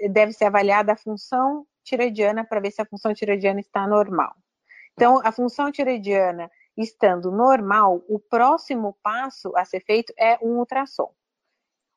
é 0.00 0.08
deve 0.08 0.32
ser 0.32 0.46
avaliada 0.46 0.92
a 0.92 0.96
função 0.96 1.66
tireoidiana 1.84 2.44
para 2.44 2.60
ver 2.60 2.70
se 2.70 2.80
a 2.80 2.86
função 2.86 3.14
tireoidiana 3.14 3.60
está 3.60 3.86
normal. 3.86 4.34
Então, 4.94 5.20
a 5.24 5.30
função 5.30 5.70
tireoidiana 5.70 6.50
estando 6.76 7.30
normal, 7.30 8.02
o 8.08 8.18
próximo 8.18 8.96
passo 9.02 9.52
a 9.56 9.64
ser 9.64 9.80
feito 9.80 10.12
é 10.18 10.38
um 10.42 10.58
ultrassom. 10.58 11.12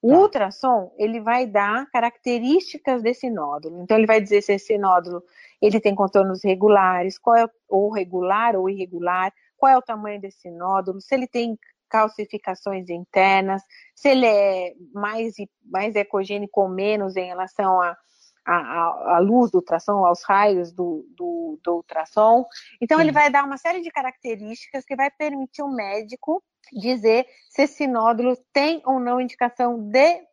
O 0.01 0.11
tá. 0.11 0.17
ultrassom, 0.17 0.93
ele 0.97 1.19
vai 1.19 1.47
dar 1.47 1.89
características 1.89 3.01
desse 3.01 3.29
nódulo. 3.29 3.81
Então, 3.81 3.97
ele 3.97 4.05
vai 4.05 4.21
dizer 4.21 4.41
se 4.41 4.53
esse 4.53 4.77
nódulo 4.77 5.23
ele 5.61 5.79
tem 5.79 5.95
contornos 5.95 6.43
regulares, 6.43 7.17
qual 7.17 7.35
é 7.35 7.47
ou 7.67 7.91
regular 7.91 8.55
ou 8.55 8.69
irregular, 8.69 9.33
qual 9.57 9.71
é 9.71 9.77
o 9.77 9.81
tamanho 9.81 10.21
desse 10.21 10.51
nódulo, 10.51 11.01
se 11.01 11.15
ele 11.15 11.27
tem 11.27 11.57
calcificações 11.89 12.89
internas, 12.89 13.61
se 13.95 14.09
ele 14.09 14.25
é 14.25 14.73
mais, 14.93 15.33
mais 15.65 15.95
ecogênico 15.95 16.61
ou 16.61 16.69
menos 16.69 17.15
em 17.15 17.25
relação 17.25 17.81
a, 17.81 17.97
a, 18.45 19.15
a, 19.15 19.19
luz 19.19 19.51
do 19.51 19.57
ultrassom, 19.57 20.05
aos 20.05 20.23
raios 20.23 20.71
do, 20.71 21.05
do, 21.15 21.59
do 21.63 21.75
ultrassom. 21.75 22.45
Então, 22.81 22.97
Sim. 22.97 23.03
ele 23.03 23.11
vai 23.11 23.29
dar 23.29 23.43
uma 23.43 23.57
série 23.57 23.81
de 23.81 23.89
características 23.89 24.85
que 24.85 24.95
vai 24.95 25.09
permitir 25.09 25.63
o 25.63 25.71
médico 25.71 26.43
dizer 26.73 27.25
se 27.49 27.63
esse 27.63 27.87
nódulo 27.87 28.37
tem 28.53 28.81
ou 28.85 28.99
não 28.99 29.21
indicação 29.21 29.89
de, 29.89 30.25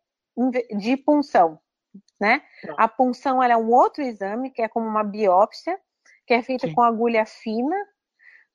de 0.77 0.97
punção. 0.97 1.59
Né? 2.19 2.41
A 2.77 2.87
punção 2.87 3.41
é 3.41 3.55
um 3.55 3.71
outro 3.71 4.03
exame, 4.03 4.51
que 4.51 4.61
é 4.61 4.67
como 4.67 4.87
uma 4.87 5.03
biópsia, 5.03 5.79
que 6.25 6.33
é 6.33 6.41
feita 6.41 6.67
Sim. 6.67 6.73
com 6.73 6.81
agulha 6.81 7.25
fina, 7.25 7.75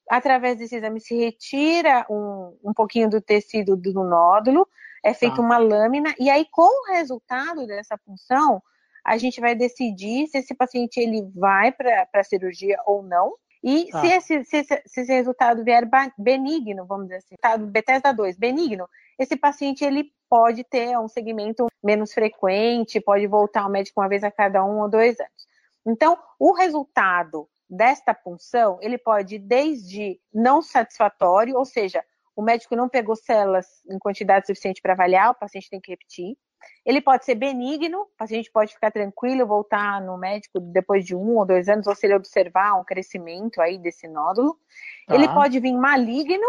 através 0.09 0.59
desse 0.59 0.77
exame 0.77 1.01
se 1.01 1.15
retira 1.15 2.05
um, 2.11 2.59
um 2.65 2.75
pouquinho 2.75 3.09
do 3.09 3.21
tecido 3.21 3.77
do 3.77 4.05
nódulo, 4.05 4.67
é 5.05 5.15
feita 5.15 5.37
tá. 5.37 5.43
uma 5.43 5.57
lâmina, 5.57 6.15
e 6.19 6.29
aí 6.29 6.47
com 6.51 6.63
o 6.63 6.93
resultado 6.93 7.67
dessa 7.67 7.97
função, 7.99 8.61
a 9.05 9.17
gente 9.17 9.41
vai 9.41 9.55
decidir 9.55 10.27
se 10.27 10.39
esse 10.39 10.55
paciente 10.55 10.99
ele 10.99 11.31
vai 11.35 11.73
para 11.73 12.09
a 12.13 12.25
cirurgia 12.25 12.77
ou 12.85 13.03
não. 13.03 13.35
E 13.63 13.91
tá. 13.91 14.01
se, 14.01 14.07
esse, 14.07 14.45
se, 14.45 14.57
esse, 14.57 14.83
se, 14.87 15.01
esse, 15.03 15.13
resultado 15.13 15.63
vier 15.63 15.89
benigno, 16.17 16.87
vamos 16.87 17.07
dizer 17.07 17.19
assim, 17.19 17.35
tá, 17.41 17.59
Bethesda 17.59 18.13
2, 18.13 18.39
benigno, 18.39 18.89
esse 19.19 19.37
paciente 19.37 19.85
ele 19.85 20.11
pode 20.29 20.65
ter 20.65 20.99
um 20.99 21.09
segmento 21.09 21.67
menos 21.83 22.15
frequente, 22.15 23.01
pode 23.01 23.27
voltar 23.27 23.63
ao 23.63 23.71
médico 23.71 24.01
uma 24.01 24.09
vez 24.09 24.25
a 24.25 24.31
cada 24.31 24.65
um 24.65 24.81
ou 24.81 24.89
dois 24.89 25.19
anos. 25.21 25.49
Então, 25.87 26.19
o 26.39 26.53
resultado 26.53 27.49
desta 27.69 28.15
punção, 28.15 28.79
ele 28.81 28.97
pode 28.97 29.37
ir 29.37 29.39
desde 29.41 30.19
não 30.33 30.63
satisfatório, 30.63 31.57
ou 31.57 31.65
seja, 31.65 32.03
o 32.35 32.43
médico 32.43 32.75
não 32.75 32.89
pegou 32.89 33.15
células 33.15 33.67
em 33.89 33.99
quantidade 33.99 34.47
suficiente 34.47 34.81
para 34.81 34.95
avaliar, 34.95 35.31
o 35.31 35.35
paciente 35.35 35.69
tem 35.69 35.81
que 35.81 35.91
repetir. 35.91 36.37
Ele 36.85 37.01
pode 37.01 37.25
ser 37.25 37.35
benigno, 37.35 38.03
o 38.03 38.07
paciente 38.17 38.51
pode 38.51 38.73
ficar 38.73 38.91
tranquilo, 38.91 39.47
voltar 39.47 40.01
no 40.01 40.17
médico 40.17 40.61
depois 40.61 41.05
de 41.05 41.15
um 41.15 41.37
ou 41.37 41.47
dois 41.47 41.69
anos, 41.69 41.87
ou 41.87 41.95
se 41.95 42.07
ele 42.07 42.15
observar 42.15 42.79
um 42.79 42.85
crescimento 42.85 43.61
aí 43.61 43.79
desse 43.79 44.09
nódulo. 44.09 44.59
Tá. 45.07 45.15
Ele 45.15 45.29
pode 45.29 45.59
vir 45.61 45.73
maligno 45.73 46.47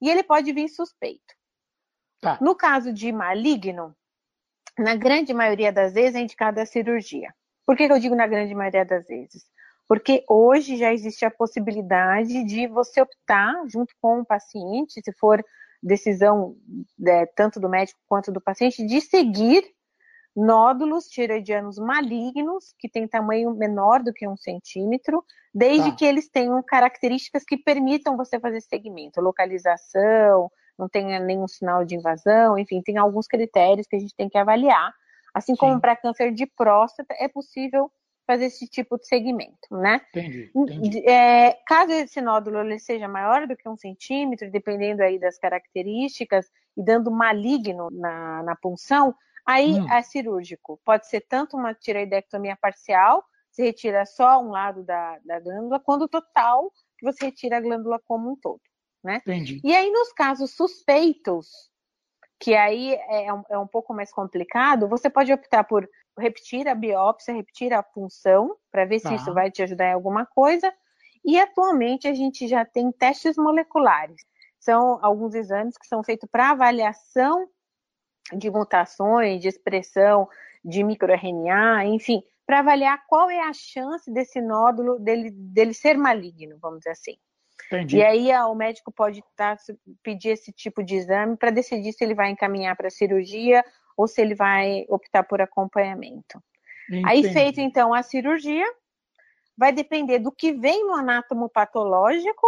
e 0.00 0.10
ele 0.10 0.22
pode 0.22 0.52
vir 0.52 0.68
suspeito. 0.68 1.34
Tá. 2.20 2.38
No 2.40 2.54
caso 2.54 2.92
de 2.92 3.12
maligno, 3.12 3.94
na 4.78 4.94
grande 4.94 5.32
maioria 5.32 5.72
das 5.72 5.92
vezes 5.92 6.16
é 6.16 6.20
indicada 6.20 6.62
a 6.62 6.66
cirurgia. 6.66 7.34
Por 7.66 7.76
que, 7.76 7.86
que 7.86 7.92
eu 7.92 7.98
digo 7.98 8.14
na 8.14 8.26
grande 8.26 8.54
maioria 8.54 8.84
das 8.84 9.06
vezes? 9.06 9.44
porque 9.86 10.24
hoje 10.28 10.76
já 10.76 10.92
existe 10.92 11.24
a 11.24 11.30
possibilidade 11.30 12.44
de 12.44 12.66
você 12.66 13.00
optar, 13.00 13.54
junto 13.68 13.94
com 14.00 14.20
o 14.20 14.24
paciente, 14.24 15.00
se 15.02 15.12
for 15.12 15.44
decisão 15.84 16.56
é, 17.06 17.26
tanto 17.26 17.60
do 17.60 17.68
médico 17.68 18.00
quanto 18.08 18.32
do 18.32 18.40
paciente, 18.40 18.84
de 18.84 19.00
seguir 19.00 19.62
nódulos 20.34 21.06
tiroidianos 21.06 21.78
malignos, 21.78 22.74
que 22.78 22.88
têm 22.88 23.06
tamanho 23.06 23.54
menor 23.54 24.02
do 24.02 24.12
que 24.12 24.26
um 24.26 24.36
centímetro, 24.36 25.24
desde 25.54 25.90
tá. 25.90 25.96
que 25.96 26.04
eles 26.04 26.28
tenham 26.28 26.60
características 26.62 27.44
que 27.44 27.56
permitam 27.56 28.16
você 28.16 28.40
fazer 28.40 28.60
segmento, 28.62 29.20
localização, 29.20 30.50
não 30.76 30.88
tenha 30.88 31.20
nenhum 31.20 31.46
sinal 31.46 31.84
de 31.84 31.94
invasão, 31.94 32.58
enfim, 32.58 32.82
tem 32.82 32.96
alguns 32.96 33.28
critérios 33.28 33.86
que 33.86 33.94
a 33.94 34.00
gente 34.00 34.16
tem 34.16 34.28
que 34.28 34.38
avaliar. 34.38 34.92
Assim 35.32 35.54
como 35.54 35.80
para 35.80 35.96
câncer 35.96 36.32
de 36.32 36.46
próstata, 36.46 37.14
é 37.18 37.28
possível 37.28 37.90
fazer 38.26 38.46
esse 38.46 38.66
tipo 38.66 38.98
de 38.98 39.06
segmento, 39.06 39.68
né? 39.70 40.00
Entendi. 40.10 40.50
entendi. 40.54 41.08
É, 41.08 41.58
caso 41.66 41.92
esse 41.92 42.20
nódulo 42.20 42.60
ele 42.60 42.78
seja 42.78 43.06
maior 43.06 43.46
do 43.46 43.56
que 43.56 43.68
um 43.68 43.76
centímetro, 43.76 44.50
dependendo 44.50 45.02
aí 45.02 45.18
das 45.18 45.38
características, 45.38 46.50
e 46.76 46.82
dando 46.82 47.10
maligno 47.10 47.88
na, 47.90 48.42
na 48.42 48.56
punção, 48.56 49.14
aí 49.46 49.74
hum. 49.74 49.92
é 49.92 50.02
cirúrgico. 50.02 50.80
Pode 50.84 51.06
ser 51.06 51.20
tanto 51.20 51.56
uma 51.56 51.74
tiroidectomia 51.74 52.56
parcial, 52.60 53.22
se 53.50 53.62
retira 53.62 54.04
só 54.04 54.42
um 54.42 54.50
lado 54.50 54.82
da, 54.82 55.18
da 55.24 55.38
glândula, 55.38 55.78
quando 55.78 56.08
total, 56.08 56.72
que 56.98 57.04
você 57.04 57.26
retira 57.26 57.58
a 57.58 57.60
glândula 57.60 58.00
como 58.04 58.32
um 58.32 58.36
todo, 58.36 58.60
né? 59.02 59.18
Entendi. 59.18 59.60
E 59.62 59.74
aí, 59.74 59.90
nos 59.90 60.12
casos 60.12 60.50
suspeitos, 60.52 61.70
que 62.40 62.54
aí 62.54 62.94
é 63.08 63.32
um, 63.32 63.42
é 63.50 63.58
um 63.58 63.66
pouco 63.66 63.94
mais 63.94 64.12
complicado, 64.12 64.88
você 64.88 65.08
pode 65.08 65.32
optar 65.32 65.64
por 65.64 65.88
repetir 66.18 66.68
a 66.68 66.74
biópsia, 66.74 67.34
repetir 67.34 67.72
a 67.72 67.82
punção, 67.82 68.56
para 68.70 68.84
ver 68.84 69.00
tá. 69.00 69.08
se 69.08 69.14
isso 69.16 69.32
vai 69.32 69.50
te 69.50 69.62
ajudar 69.62 69.88
em 69.88 69.92
alguma 69.92 70.26
coisa. 70.26 70.72
E 71.24 71.38
atualmente 71.38 72.06
a 72.06 72.14
gente 72.14 72.46
já 72.46 72.64
tem 72.64 72.92
testes 72.92 73.36
moleculares. 73.36 74.20
São 74.60 74.98
alguns 75.02 75.34
exames 75.34 75.76
que 75.76 75.86
são 75.86 76.02
feitos 76.02 76.28
para 76.30 76.50
avaliação 76.50 77.48
de 78.32 78.50
mutações, 78.50 79.40
de 79.40 79.48
expressão 79.48 80.28
de 80.64 80.82
microRNA, 80.82 81.84
enfim, 81.84 82.22
para 82.46 82.60
avaliar 82.60 83.04
qual 83.06 83.30
é 83.30 83.40
a 83.40 83.52
chance 83.52 84.10
desse 84.10 84.40
nódulo 84.40 84.98
dele, 84.98 85.30
dele 85.30 85.74
ser 85.74 85.96
maligno, 85.96 86.58
vamos 86.60 86.78
dizer 86.78 86.90
assim. 86.90 87.16
Entendi. 87.66 87.98
E 87.98 88.02
aí 88.02 88.32
o 88.46 88.54
médico 88.54 88.92
pode 88.92 89.22
tá, 89.36 89.56
pedir 90.02 90.30
esse 90.30 90.52
tipo 90.52 90.82
de 90.82 90.96
exame 90.96 91.36
para 91.36 91.50
decidir 91.50 91.92
se 91.92 92.04
ele 92.04 92.14
vai 92.14 92.30
encaminhar 92.30 92.76
para 92.76 92.90
cirurgia 92.90 93.64
ou 93.96 94.06
se 94.06 94.20
ele 94.20 94.34
vai 94.34 94.84
optar 94.88 95.22
por 95.24 95.40
acompanhamento. 95.40 96.42
Entendi. 96.88 97.08
Aí, 97.08 97.32
feito 97.32 97.60
então 97.60 97.94
a 97.94 98.02
cirurgia, 98.02 98.66
vai 99.56 99.72
depender 99.72 100.18
do 100.18 100.32
que 100.32 100.52
vem 100.52 100.84
no 100.84 100.94
anátomo 100.94 101.48
patológico 101.48 102.46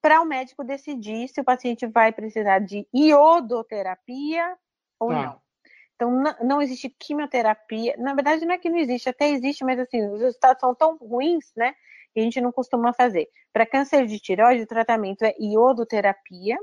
para 0.00 0.20
o 0.20 0.24
médico 0.24 0.64
decidir 0.64 1.28
se 1.28 1.40
o 1.40 1.44
paciente 1.44 1.86
vai 1.86 2.12
precisar 2.12 2.58
de 2.58 2.86
iodoterapia 2.92 4.56
ou 4.98 5.08
tá. 5.08 5.22
não. 5.22 5.42
Então, 5.94 6.10
não, 6.10 6.34
não, 6.42 6.62
existe 6.62 6.90
quimioterapia. 6.98 7.94
Na 7.96 8.12
verdade, 8.12 8.44
não 8.44 8.54
é 8.54 8.58
que 8.58 8.68
não 8.68 8.78
existe, 8.78 9.08
até 9.08 9.30
existe, 9.30 9.64
mas 9.64 9.78
assim, 9.78 10.04
os 10.10 10.20
resultados 10.20 10.60
são 10.60 10.74
tão 10.74 10.96
ruins, 10.96 11.52
né? 11.56 11.74
Que 12.12 12.18
a 12.18 12.22
gente 12.24 12.40
não 12.40 12.50
costuma 12.50 12.92
fazer. 12.92 13.28
Para 13.52 13.64
câncer 13.64 14.04
de 14.06 14.18
tireoide, 14.18 14.64
o 14.64 14.66
tratamento 14.66 15.22
é 15.22 15.32
iodoterapia, 15.38 16.58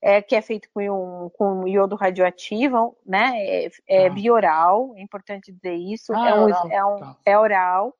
é, 0.00 0.22
que 0.22 0.34
é 0.34 0.40
feito 0.40 0.68
com, 0.72 1.30
com 1.36 1.66
iodo 1.66 1.96
radioativo, 1.96 2.96
né? 3.04 3.32
É, 3.36 3.68
é 3.88 4.06
ah. 4.06 4.10
bioral, 4.10 4.94
é 4.96 5.02
importante 5.02 5.52
dizer 5.52 5.74
isso. 5.74 6.12
Ah, 6.14 6.30
é, 6.30 6.34
um, 6.34 6.42
oral. 6.44 6.68
É, 6.70 6.84
um, 6.84 6.98
tá. 6.98 7.16
é 7.24 7.38
oral. 7.38 7.94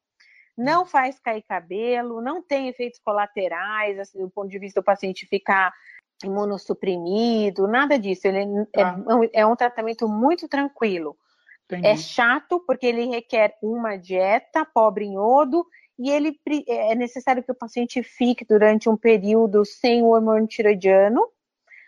Não 0.56 0.84
faz 0.84 1.18
cair 1.20 1.42
cabelo, 1.42 2.20
não 2.20 2.42
tem 2.42 2.68
efeitos 2.68 2.98
colaterais, 3.04 3.98
assim, 3.98 4.18
do 4.18 4.30
ponto 4.30 4.48
de 4.48 4.58
vista 4.58 4.80
do 4.80 4.84
paciente 4.84 5.26
ficar 5.26 5.72
imunossuprimido, 6.24 7.68
nada 7.68 7.98
disso. 7.98 8.26
Ele 8.26 8.38
é 8.38 8.64
tá. 8.72 8.98
é, 9.32 9.40
é, 9.40 9.46
um 9.46 9.56
tratamento 9.56 10.08
muito 10.08 10.48
tranquilo. 10.48 11.16
Entendi. 11.66 11.86
É 11.86 11.96
chato 11.96 12.62
porque 12.66 12.86
ele 12.86 13.06
requer 13.06 13.56
uma 13.62 13.96
dieta 13.96 14.64
pobre 14.64 15.04
em 15.04 15.14
iodo 15.14 15.66
e 15.98 16.10
ele 16.10 16.38
é 16.66 16.94
necessário 16.94 17.42
que 17.42 17.52
o 17.52 17.56
paciente 17.56 18.02
fique 18.02 18.44
durante 18.44 18.88
um 18.88 18.96
período 18.96 19.64
sem 19.64 20.02
o 20.02 20.08
hormônio 20.08 20.46
tiroidiano 20.46 21.28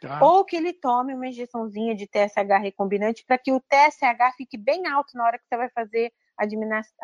Tá. 0.00 0.18
Ou 0.22 0.44
que 0.44 0.56
ele 0.56 0.72
tome 0.72 1.12
uma 1.12 1.28
injeçãozinha 1.28 1.94
de 1.94 2.06
TSH 2.06 2.58
recombinante 2.62 3.22
para 3.26 3.36
que 3.36 3.52
o 3.52 3.60
TSH 3.60 4.34
fique 4.36 4.56
bem 4.56 4.86
alto 4.86 5.14
na 5.14 5.26
hora 5.26 5.38
que 5.38 5.44
você 5.46 5.56
vai 5.58 5.68
fazer 5.68 6.10
a 6.38 6.44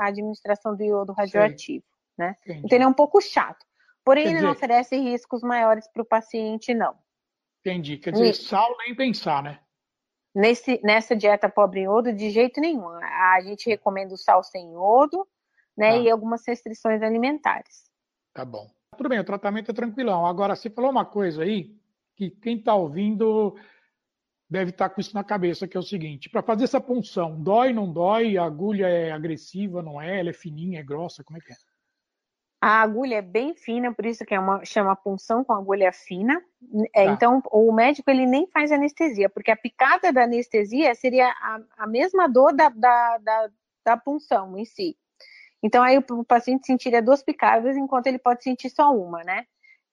administração 0.09 0.75
do 0.75 0.83
iodo 0.83 1.13
radioativo. 1.13 1.85
Né? 2.17 2.35
Então 2.47 2.71
ele 2.73 2.85
é 2.85 2.89
um 2.89 2.95
pouco 2.95 3.21
chato. 3.21 3.67
Porém, 4.03 4.25
Quer 4.25 4.31
ele 4.31 4.37
dizer... 4.37 4.47
não 4.47 4.53
oferece 4.55 4.97
riscos 4.97 5.43
maiores 5.43 5.87
para 5.89 6.03
o 6.03 6.07
paciente, 6.07 6.73
não. 6.73 6.95
Entendi. 7.61 7.99
Quer 7.99 8.13
dizer, 8.13 8.31
e... 8.31 8.35
sal 8.35 8.75
nem 8.79 8.95
pensar, 8.95 9.43
né? 9.43 9.61
Nesse, 10.35 10.81
nessa 10.83 11.15
dieta 11.15 11.49
pobre 11.51 11.81
em 11.81 11.85
iodo, 11.85 12.13
de 12.13 12.31
jeito 12.31 12.61
nenhum. 12.61 12.89
A 12.89 13.41
gente 13.43 13.69
recomenda 13.69 14.15
o 14.15 14.19
sal 14.19 14.43
sem 14.43 14.73
iodo, 14.73 15.27
né? 15.77 15.91
Tá. 15.91 15.97
E 15.99 16.11
algumas 16.11 16.47
restrições 16.47 17.03
alimentares. 17.03 17.91
Tá 18.33 18.45
bom. 18.45 18.71
Tudo 18.97 19.11
bem, 19.11 19.19
o 19.19 19.25
tratamento 19.25 19.71
é 19.71 19.75
tranquilão. 19.75 20.25
Agora, 20.25 20.57
você 20.57 20.71
falou 20.71 20.91
uma 20.91 21.05
coisa 21.05 21.43
aí 21.43 21.77
que 22.17 22.31
quem 22.31 22.57
está 22.57 22.75
ouvindo 22.75 23.55
deve 24.49 24.71
estar 24.71 24.89
tá 24.89 24.95
com 24.95 25.01
isso 25.01 25.15
na 25.15 25.23
cabeça, 25.23 25.69
que 25.69 25.77
é 25.77 25.81
o 25.81 25.83
seguinte: 25.83 26.31
para 26.31 26.43
fazer 26.43 26.65
essa 26.65 26.81
punção, 26.81 27.41
dói, 27.41 27.73
não 27.73 27.93
dói? 27.93 28.39
A 28.39 28.45
agulha 28.45 28.89
é 28.89 29.13
agressiva, 29.13 29.83
não 29.83 30.01
é? 30.01 30.21
Ela 30.21 30.31
é 30.31 30.33
fininha, 30.33 30.81
é 30.81 30.83
grossa? 30.83 31.23
Como 31.23 31.39
é 31.39 31.41
que 31.41 31.53
é? 31.53 31.57
A 32.61 32.81
agulha 32.81 33.17
é 33.17 33.23
bem 33.23 33.55
fina, 33.55 33.95
por 33.95 34.07
isso 34.07 34.25
que 34.25 34.35
é 34.35 34.41
uma, 34.41 34.65
chama 34.65 34.97
punção 34.97 35.45
com 35.45 35.53
agulha 35.53 35.93
fina. 35.93 36.43
É, 36.95 37.05
tá. 37.05 37.13
Então, 37.13 37.43
o 37.53 37.71
médico 37.71 38.11
ele 38.11 38.27
nem 38.27 38.49
faz 38.49 38.73
anestesia, 38.73 39.29
porque 39.29 39.51
a 39.51 39.57
picada 39.57 40.13
da 40.13 40.25
anestesia 40.25 40.95
seria 40.95 41.29
a, 41.29 41.61
a 41.77 41.87
mesma 41.87 42.27
dor 42.29 42.55
da, 42.55 42.71
da, 42.71 43.19
da, 43.19 43.51
da 43.85 43.97
punção 43.97 44.57
em 44.57 44.65
si. 44.65 44.97
Então, 45.63 45.83
aí 45.83 45.99
o, 45.99 46.05
o 46.15 46.25
paciente 46.25 46.67
sentiria 46.67 47.03
duas 47.03 47.23
picadas, 47.23 47.77
enquanto 47.77 48.07
ele 48.07 48.19
pode 48.19 48.43
sentir 48.43 48.71
só 48.71 48.91
uma, 48.93 49.23
né? 49.23 49.45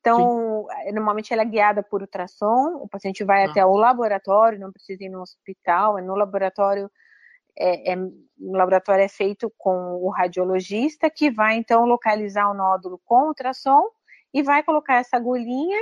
Então, 0.04 0.68
Sim. 0.84 0.92
normalmente 0.92 1.32
ela 1.32 1.44
é 1.44 1.46
guiada 1.46 1.82
por 1.82 2.02
ultrassom, 2.02 2.76
o 2.82 2.90
paciente 2.90 3.24
vai 3.24 3.46
ah. 3.46 3.50
até 3.50 3.66
o 3.66 3.78
laboratório, 3.78 4.60
não 4.60 4.70
precisa 4.70 5.06
ir 5.06 5.10
no 5.10 5.22
hospital, 5.22 5.98
é 5.98 6.02
no 6.02 6.14
laboratório, 6.14 6.92
é, 7.58 7.94
é, 7.94 7.96
o 7.96 8.52
laboratório 8.52 9.02
é 9.02 9.08
feito 9.08 9.50
com 9.58 9.96
o 9.96 10.10
radiologista, 10.10 11.10
que 11.10 11.32
vai 11.32 11.56
então 11.56 11.86
localizar 11.86 12.52
o 12.52 12.54
nódulo 12.54 13.00
com 13.06 13.28
ultrassom 13.28 13.88
e 14.34 14.44
vai 14.44 14.62
colocar 14.62 14.96
essa 14.96 15.16
agulhinha 15.16 15.82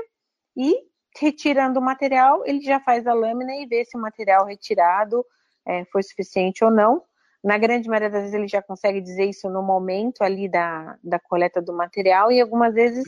e 0.55 0.75
retirando 1.19 1.79
o 1.79 1.83
material, 1.83 2.43
ele 2.45 2.61
já 2.61 2.79
faz 2.79 3.07
a 3.07 3.13
lâmina 3.13 3.55
e 3.55 3.65
vê 3.65 3.83
se 3.83 3.97
o 3.97 4.01
material 4.01 4.45
retirado 4.45 5.25
é, 5.65 5.83
foi 5.85 6.03
suficiente 6.03 6.63
ou 6.63 6.69
não. 6.69 7.01
Na 7.43 7.57
grande 7.57 7.89
maioria 7.89 8.09
das 8.09 8.21
vezes 8.21 8.35
ele 8.35 8.47
já 8.47 8.61
consegue 8.61 9.01
dizer 9.01 9.25
isso 9.25 9.49
no 9.49 9.63
momento 9.63 10.21
ali 10.21 10.47
da, 10.47 10.95
da 11.03 11.19
coleta 11.19 11.59
do 11.59 11.73
material 11.73 12.31
e 12.31 12.39
algumas 12.39 12.75
vezes 12.75 13.03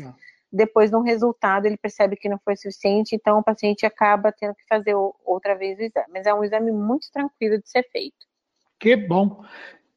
depois 0.53 0.91
de 0.91 0.95
um 0.95 1.01
resultado 1.01 1.65
ele 1.65 1.77
percebe 1.77 2.15
que 2.15 2.29
não 2.29 2.37
foi 2.37 2.55
suficiente, 2.55 3.15
então 3.15 3.39
o 3.39 3.43
paciente 3.43 3.87
acaba 3.87 4.31
tendo 4.31 4.53
que 4.53 4.65
fazer 4.67 4.93
outra 5.25 5.55
vez 5.55 5.79
o 5.79 5.81
exame. 5.81 6.07
Mas 6.13 6.27
é 6.27 6.33
um 6.33 6.43
exame 6.43 6.71
muito 6.71 7.11
tranquilo 7.11 7.59
de 7.59 7.67
ser 7.67 7.83
feito. 7.91 8.27
Que 8.79 8.95
bom. 8.95 9.43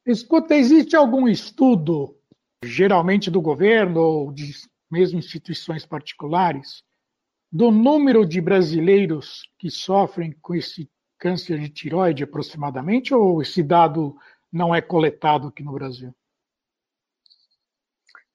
Escuta, 0.03 0.55
existe 0.55 0.95
algum 0.95 1.27
estudo, 1.27 2.17
geralmente 2.63 3.29
do 3.29 3.41
governo 3.41 4.01
ou 4.01 4.31
de 4.31 4.51
mesmo 4.89 5.19
instituições 5.19 5.85
particulares, 5.85 6.81
do 7.51 7.69
número 7.69 8.25
de 8.25 8.41
brasileiros 8.41 9.43
que 9.59 9.69
sofrem 9.69 10.31
com 10.41 10.55
esse 10.55 10.89
câncer 11.19 11.59
de 11.59 11.69
tiroide 11.69 12.23
aproximadamente, 12.23 13.13
ou 13.13 13.41
esse 13.41 13.61
dado 13.61 14.15
não 14.51 14.73
é 14.73 14.81
coletado 14.81 15.47
aqui 15.47 15.61
no 15.61 15.73
Brasil? 15.73 16.15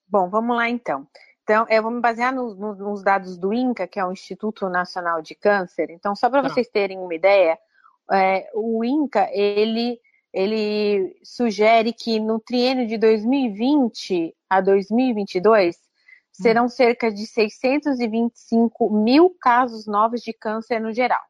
Bom, 0.06 0.28
vamos 0.28 0.56
lá 0.56 0.68
então. 0.68 1.08
Então, 1.42 1.66
eu 1.68 1.82
vou 1.82 1.90
me 1.90 2.00
basear 2.00 2.32
no, 2.34 2.54
no, 2.54 2.74
nos 2.74 3.02
dados 3.02 3.36
do 3.36 3.52
INCA, 3.52 3.86
que 3.86 3.98
é 3.98 4.04
o 4.04 4.12
Instituto 4.12 4.68
Nacional 4.68 5.20
de 5.20 5.34
Câncer. 5.34 5.90
Então, 5.90 6.14
só 6.14 6.30
para 6.30 6.42
tá. 6.42 6.48
vocês 6.48 6.68
terem 6.68 6.98
uma 6.98 7.14
ideia, 7.14 7.58
é, 8.12 8.48
o 8.54 8.84
INCA, 8.84 9.28
ele, 9.32 10.00
ele 10.32 11.18
sugere 11.24 11.92
que 11.92 12.20
no 12.20 12.38
triênio 12.38 12.86
de 12.86 12.96
2020 12.96 14.34
a 14.48 14.60
2022, 14.60 15.76
serão 16.32 16.64
hum. 16.64 16.68
cerca 16.68 17.12
de 17.12 17.26
625 17.26 18.90
mil 18.90 19.30
casos 19.40 19.86
novos 19.86 20.22
de 20.22 20.32
câncer 20.32 20.80
no 20.80 20.92
geral, 20.92 21.22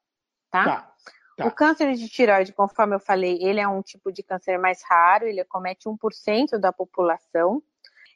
tá? 0.50 0.64
tá? 0.64 0.92
Tá. 1.36 1.46
O 1.46 1.50
câncer 1.50 1.94
de 1.94 2.08
tireoide, 2.08 2.52
conforme 2.52 2.94
eu 2.94 3.00
falei, 3.00 3.38
ele 3.42 3.58
é 3.58 3.66
um 3.66 3.82
tipo 3.82 4.12
de 4.12 4.22
câncer 4.22 4.58
mais 4.58 4.82
raro, 4.84 5.26
ele 5.26 5.40
acomete 5.40 5.88
1% 5.88 6.58
da 6.58 6.72
população. 6.72 7.62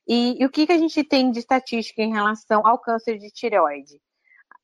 E, 0.06 0.40
e 0.40 0.46
o 0.46 0.50
que, 0.50 0.66
que 0.66 0.72
a 0.72 0.78
gente 0.78 1.02
tem 1.02 1.30
de 1.30 1.40
estatística 1.40 2.02
em 2.02 2.12
relação 2.12 2.66
ao 2.66 2.78
câncer 2.78 3.18
de 3.18 3.30
tireoide? 3.30 4.00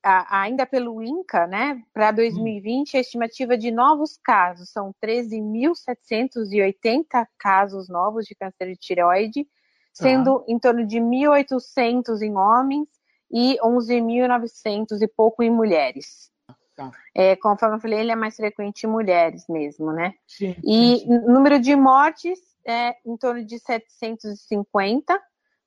ainda 0.05 0.67
pelo 0.67 1.01
INCA, 1.03 1.47
né, 1.47 1.81
para 1.93 2.11
2020, 2.11 2.97
a 2.97 3.01
estimativa 3.01 3.57
de 3.57 3.71
novos 3.71 4.19
casos 4.23 4.71
são 4.71 4.93
13.780 5.03 7.27
casos 7.39 7.89
novos 7.89 8.27
de 8.27 8.35
câncer 8.35 8.67
de 8.67 8.77
tireoide, 8.77 9.47
sendo 9.93 10.39
ah. 10.39 10.45
em 10.49 10.59
torno 10.59 10.85
de 10.85 10.99
1.800 10.99 12.21
em 12.23 12.37
homens 12.37 12.89
e 13.31 13.57
11.900 13.63 15.01
e 15.01 15.09
pouco 15.09 15.41
em 15.43 15.51
mulheres. 15.51 16.33
Tá. 16.75 16.91
É, 17.15 17.37
conforme 17.37 17.77
eu 17.77 17.81
falei, 17.81 18.01
ele 18.01 18.11
é 18.11 18.17
mais 18.17 18.35
frequente 18.35 18.85
em 18.85 18.91
mulheres 18.91 19.45
mesmo, 19.49 19.93
né? 19.93 20.15
Sim, 20.27 20.57
e 20.65 20.99
sim. 20.99 21.07
número 21.27 21.61
de 21.61 21.77
mortes 21.77 22.41
é 22.67 22.97
em 23.05 23.17
torno 23.17 23.45
de 23.45 23.59
750, 23.59 25.21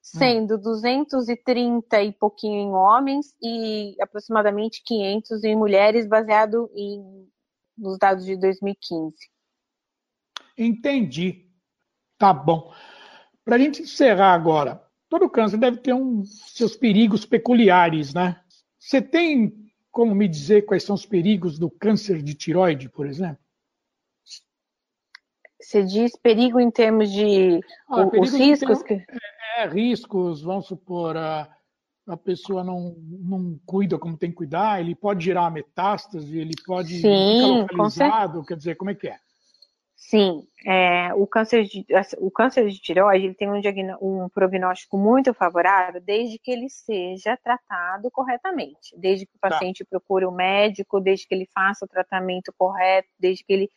sendo 0.05 0.55
hum. 0.55 0.61
230 0.61 2.03
e 2.03 2.13
pouquinho 2.13 2.59
em 2.59 2.71
homens 2.71 3.33
e 3.41 3.95
aproximadamente 3.99 4.83
500 4.85 5.43
em 5.43 5.55
mulheres, 5.55 6.07
baseado 6.07 6.69
em, 6.75 7.27
nos 7.75 7.97
dados 7.97 8.23
de 8.23 8.37
2015. 8.37 9.15
Entendi. 10.55 11.49
Tá 12.19 12.31
bom. 12.31 12.71
Para 13.43 13.55
a 13.55 13.59
gente 13.59 13.81
encerrar 13.81 14.33
agora, 14.33 14.81
todo 15.09 15.29
câncer 15.29 15.57
deve 15.57 15.77
ter 15.77 15.93
um, 15.93 16.23
seus 16.23 16.77
perigos 16.77 17.25
peculiares, 17.25 18.13
né? 18.13 18.39
Você 18.77 19.01
tem 19.01 19.65
como 19.91 20.13
me 20.13 20.27
dizer 20.27 20.65
quais 20.65 20.83
são 20.83 20.93
os 20.93 21.05
perigos 21.05 21.57
do 21.57 21.69
câncer 21.69 22.21
de 22.21 22.35
tiroide, 22.35 22.89
por 22.89 23.07
exemplo? 23.07 23.43
Você 25.59 25.83
diz 25.83 26.15
perigo 26.17 26.59
em 26.59 26.69
termos 26.69 27.11
de 27.11 27.59
ah, 27.89 28.01
o, 28.01 28.21
os 28.21 28.33
riscos? 28.33 28.83
que... 28.83 28.93
é, 28.93 29.63
é, 29.63 29.67
riscos, 29.67 30.41
vamos 30.41 30.67
supor, 30.67 31.15
a, 31.15 31.49
a 32.07 32.17
pessoa 32.17 32.63
não, 32.63 32.95
não 32.99 33.59
cuida 33.65 33.97
como 33.97 34.17
tem 34.17 34.29
que 34.29 34.35
cuidar, 34.35 34.79
ele 34.79 34.93
pode 34.93 35.23
gerar 35.23 35.49
metástase, 35.49 36.37
ele 36.37 36.53
pode 36.65 36.99
Sim, 36.99 37.65
ficar 37.67 37.77
localizado, 37.77 38.45
quer 38.45 38.57
dizer, 38.57 38.75
como 38.75 38.91
é 38.91 38.95
que 38.95 39.07
é? 39.07 39.17
Sim, 39.95 40.45
é, 40.63 41.13
o, 41.15 41.25
câncer 41.25 41.63
de, 41.63 41.83
o 42.19 42.29
câncer 42.29 42.69
de 42.69 42.79
tireoide 42.79 43.25
ele 43.25 43.33
tem 43.33 43.49
um, 43.49 43.59
um, 44.01 44.29
prognóstico 44.29 44.99
muito 44.99 45.33
favorável 45.33 45.99
desde 45.99 46.37
que 46.37 46.51
ele 46.51 46.69
seja 46.69 47.35
tratado 47.37 48.11
corretamente, 48.11 48.95
desde 48.97 49.25
que 49.25 49.35
o 49.35 49.39
tá. 49.39 49.49
paciente 49.49 49.83
tá. 49.83 49.89
procure 49.89 50.25
o 50.25 50.29
um 50.29 50.35
médico, 50.35 50.99
desde 50.99 51.27
que 51.27 51.33
ele 51.33 51.49
faça 51.51 51.85
o 51.85 51.87
tratamento 51.87 52.53
correto, 52.55 53.09
desde 53.19 53.43
que 53.43 53.51
ele 53.51 53.71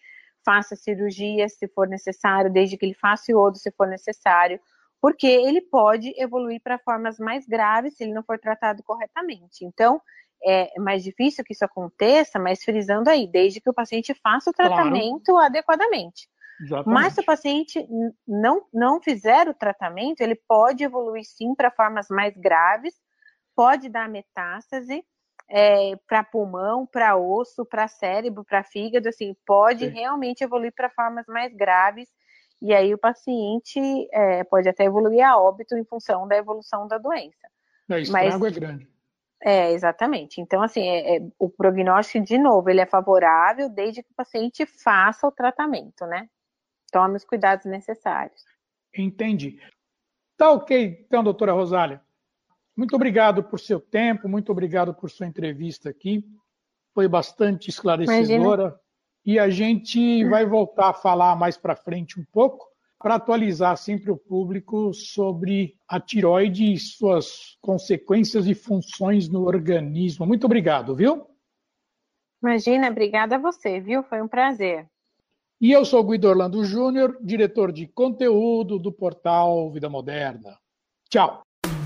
faça 0.45 0.77
cirurgia 0.77 1.49
se 1.49 1.69
for 1.69 1.89
necessário, 1.89 2.53
desde 2.53 2.77
que 2.77 2.87
ele 2.87 2.95
faça 2.95 3.31
iodo 3.31 3.59
se 3.59 3.71
for 3.73 3.87
necessário, 3.87 4.61
porque 5.01 5.27
ele 5.27 5.61
pode 5.61 6.13
evoluir 6.17 6.61
para 6.63 6.79
formas 6.79 7.19
mais 7.19 7.47
graves 7.47 7.97
se 7.97 8.05
ele 8.05 8.13
não 8.13 8.23
for 8.23 8.39
tratado 8.39 8.83
corretamente. 8.83 9.65
Então, 9.65 10.01
é 10.45 10.79
mais 10.79 11.03
difícil 11.03 11.45
que 11.45 11.53
isso 11.53 11.65
aconteça, 11.65 12.39
mas 12.39 12.63
frisando 12.63 13.11
aí, 13.11 13.27
desde 13.27 13.61
que 13.61 13.71
o 13.71 13.75
paciente 13.75 14.15
faça 14.15 14.51
o 14.51 14.53
tratamento 14.53 15.33
claro. 15.33 15.47
adequadamente. 15.47 16.29
Exatamente. 16.61 16.95
Mas 17.03 17.13
se 17.13 17.21
o 17.21 17.25
paciente 17.25 17.89
não, 18.27 18.67
não 18.73 19.01
fizer 19.01 19.49
o 19.49 19.55
tratamento, 19.55 20.21
ele 20.21 20.35
pode 20.49 20.83
evoluir 20.83 21.25
sim 21.25 21.55
para 21.55 21.71
formas 21.71 22.09
mais 22.09 22.37
graves, 22.37 22.95
pode 23.55 23.89
dar 23.89 24.09
metástase 24.09 25.05
é, 25.49 25.97
para 26.07 26.23
pulmão, 26.23 26.87
para 26.87 27.17
osso, 27.17 27.65
para 27.65 27.89
cérebro, 27.89 28.45
para 28.45 28.63
fígado, 28.63 29.09
assim, 29.09 29.35
pode 29.47 29.87
sim. 29.87 29.93
realmente 29.93 30.45
evoluir 30.45 30.73
para 30.75 30.91
formas 30.91 31.27
mais 31.27 31.55
graves. 31.55 32.09
E 32.61 32.75
aí 32.75 32.93
o 32.93 32.99
paciente 32.99 33.81
é, 34.13 34.45
pode 34.45 34.69
até 34.69 34.85
evoluir 34.85 35.25
a 35.25 35.39
óbito 35.39 35.77
em 35.77 35.85
função 35.85 36.27
da 36.27 36.37
evolução 36.37 36.87
da 36.87 36.99
doença. 36.99 37.49
É, 37.89 38.01
estrago 38.01 38.41
Mas, 38.41 38.57
é 38.57 38.61
grande. 38.61 38.89
É, 39.41 39.73
exatamente. 39.73 40.41
Então, 40.41 40.61
assim, 40.63 40.83
é, 40.83 41.17
é, 41.17 41.21
o 41.39 41.49
prognóstico, 41.49 42.25
de 42.25 42.37
novo, 42.37 42.69
ele 42.69 42.81
é 42.81 42.87
favorável 42.87 43.69
desde 43.69 44.03
que 44.03 44.11
o 44.11 44.15
paciente 44.15 44.67
faça 44.67 45.27
o 45.27 45.33
tratamento, 45.33 46.05
né? 46.07 46.29
Tome 46.91 47.17
os 47.17 47.25
cuidados 47.25 47.65
necessários. 47.65 48.43
Entendi. 48.97 49.61
Tá 50.37 50.51
ok, 50.51 51.05
então, 51.07 51.23
doutora 51.23 51.53
Rosália. 51.53 52.03
Muito 52.79 52.95
obrigado 52.95 53.43
por 53.43 53.59
seu 53.59 53.81
tempo, 53.81 54.29
muito 54.29 54.53
obrigado 54.53 54.95
por 54.95 55.11
sua 55.11 55.27
entrevista 55.27 55.91
aqui. 55.91 56.25
Foi 56.95 57.09
bastante 57.09 57.69
esclarecedora. 57.69 58.63
Imagina. 58.63 58.81
E 59.27 59.37
a 59.37 59.51
gente 59.51 60.25
vai 60.29 60.47
voltar 60.47 60.91
a 60.91 60.95
falar 60.95 61.35
mais 61.35 61.57
para 61.57 61.75
frente 61.75 62.21
um 62.21 62.25
pouco 62.31 62.65
para 62.97 63.17
atualizar 63.17 63.77
sempre 63.77 64.13
o 64.13 64.17
público 64.17 64.95
sobre 64.95 65.77
a 65.89 65.99
tiroide 65.99 66.73
e 66.73 66.79
suas 66.79 67.59
consequências 67.61 68.47
e 68.47 68.55
funções 68.55 69.29
no 69.29 69.45
organismo. 69.45 70.25
Muito 70.25 70.45
obrigado, 70.45 70.95
viu? 70.95 71.27
Imagina, 72.41 72.91
obrigada 72.91 73.35
a 73.35 73.41
você, 73.41 73.81
viu? 73.81 74.05
Foi 74.05 74.23
um 74.23 74.29
prazer. 74.29 74.89
E 75.61 75.73
eu 75.73 75.85
sou 75.85 76.05
Guido 76.05 76.29
Orlando 76.29 76.65
Júnior, 76.65 77.19
diretor 77.21 77.73
de 77.73 77.89
conteúdo 77.89 78.79
do 78.79 78.93
portal 78.93 79.69
Vida 79.73 79.91
Moderna. 79.91 80.57
Tchau. 81.11 81.43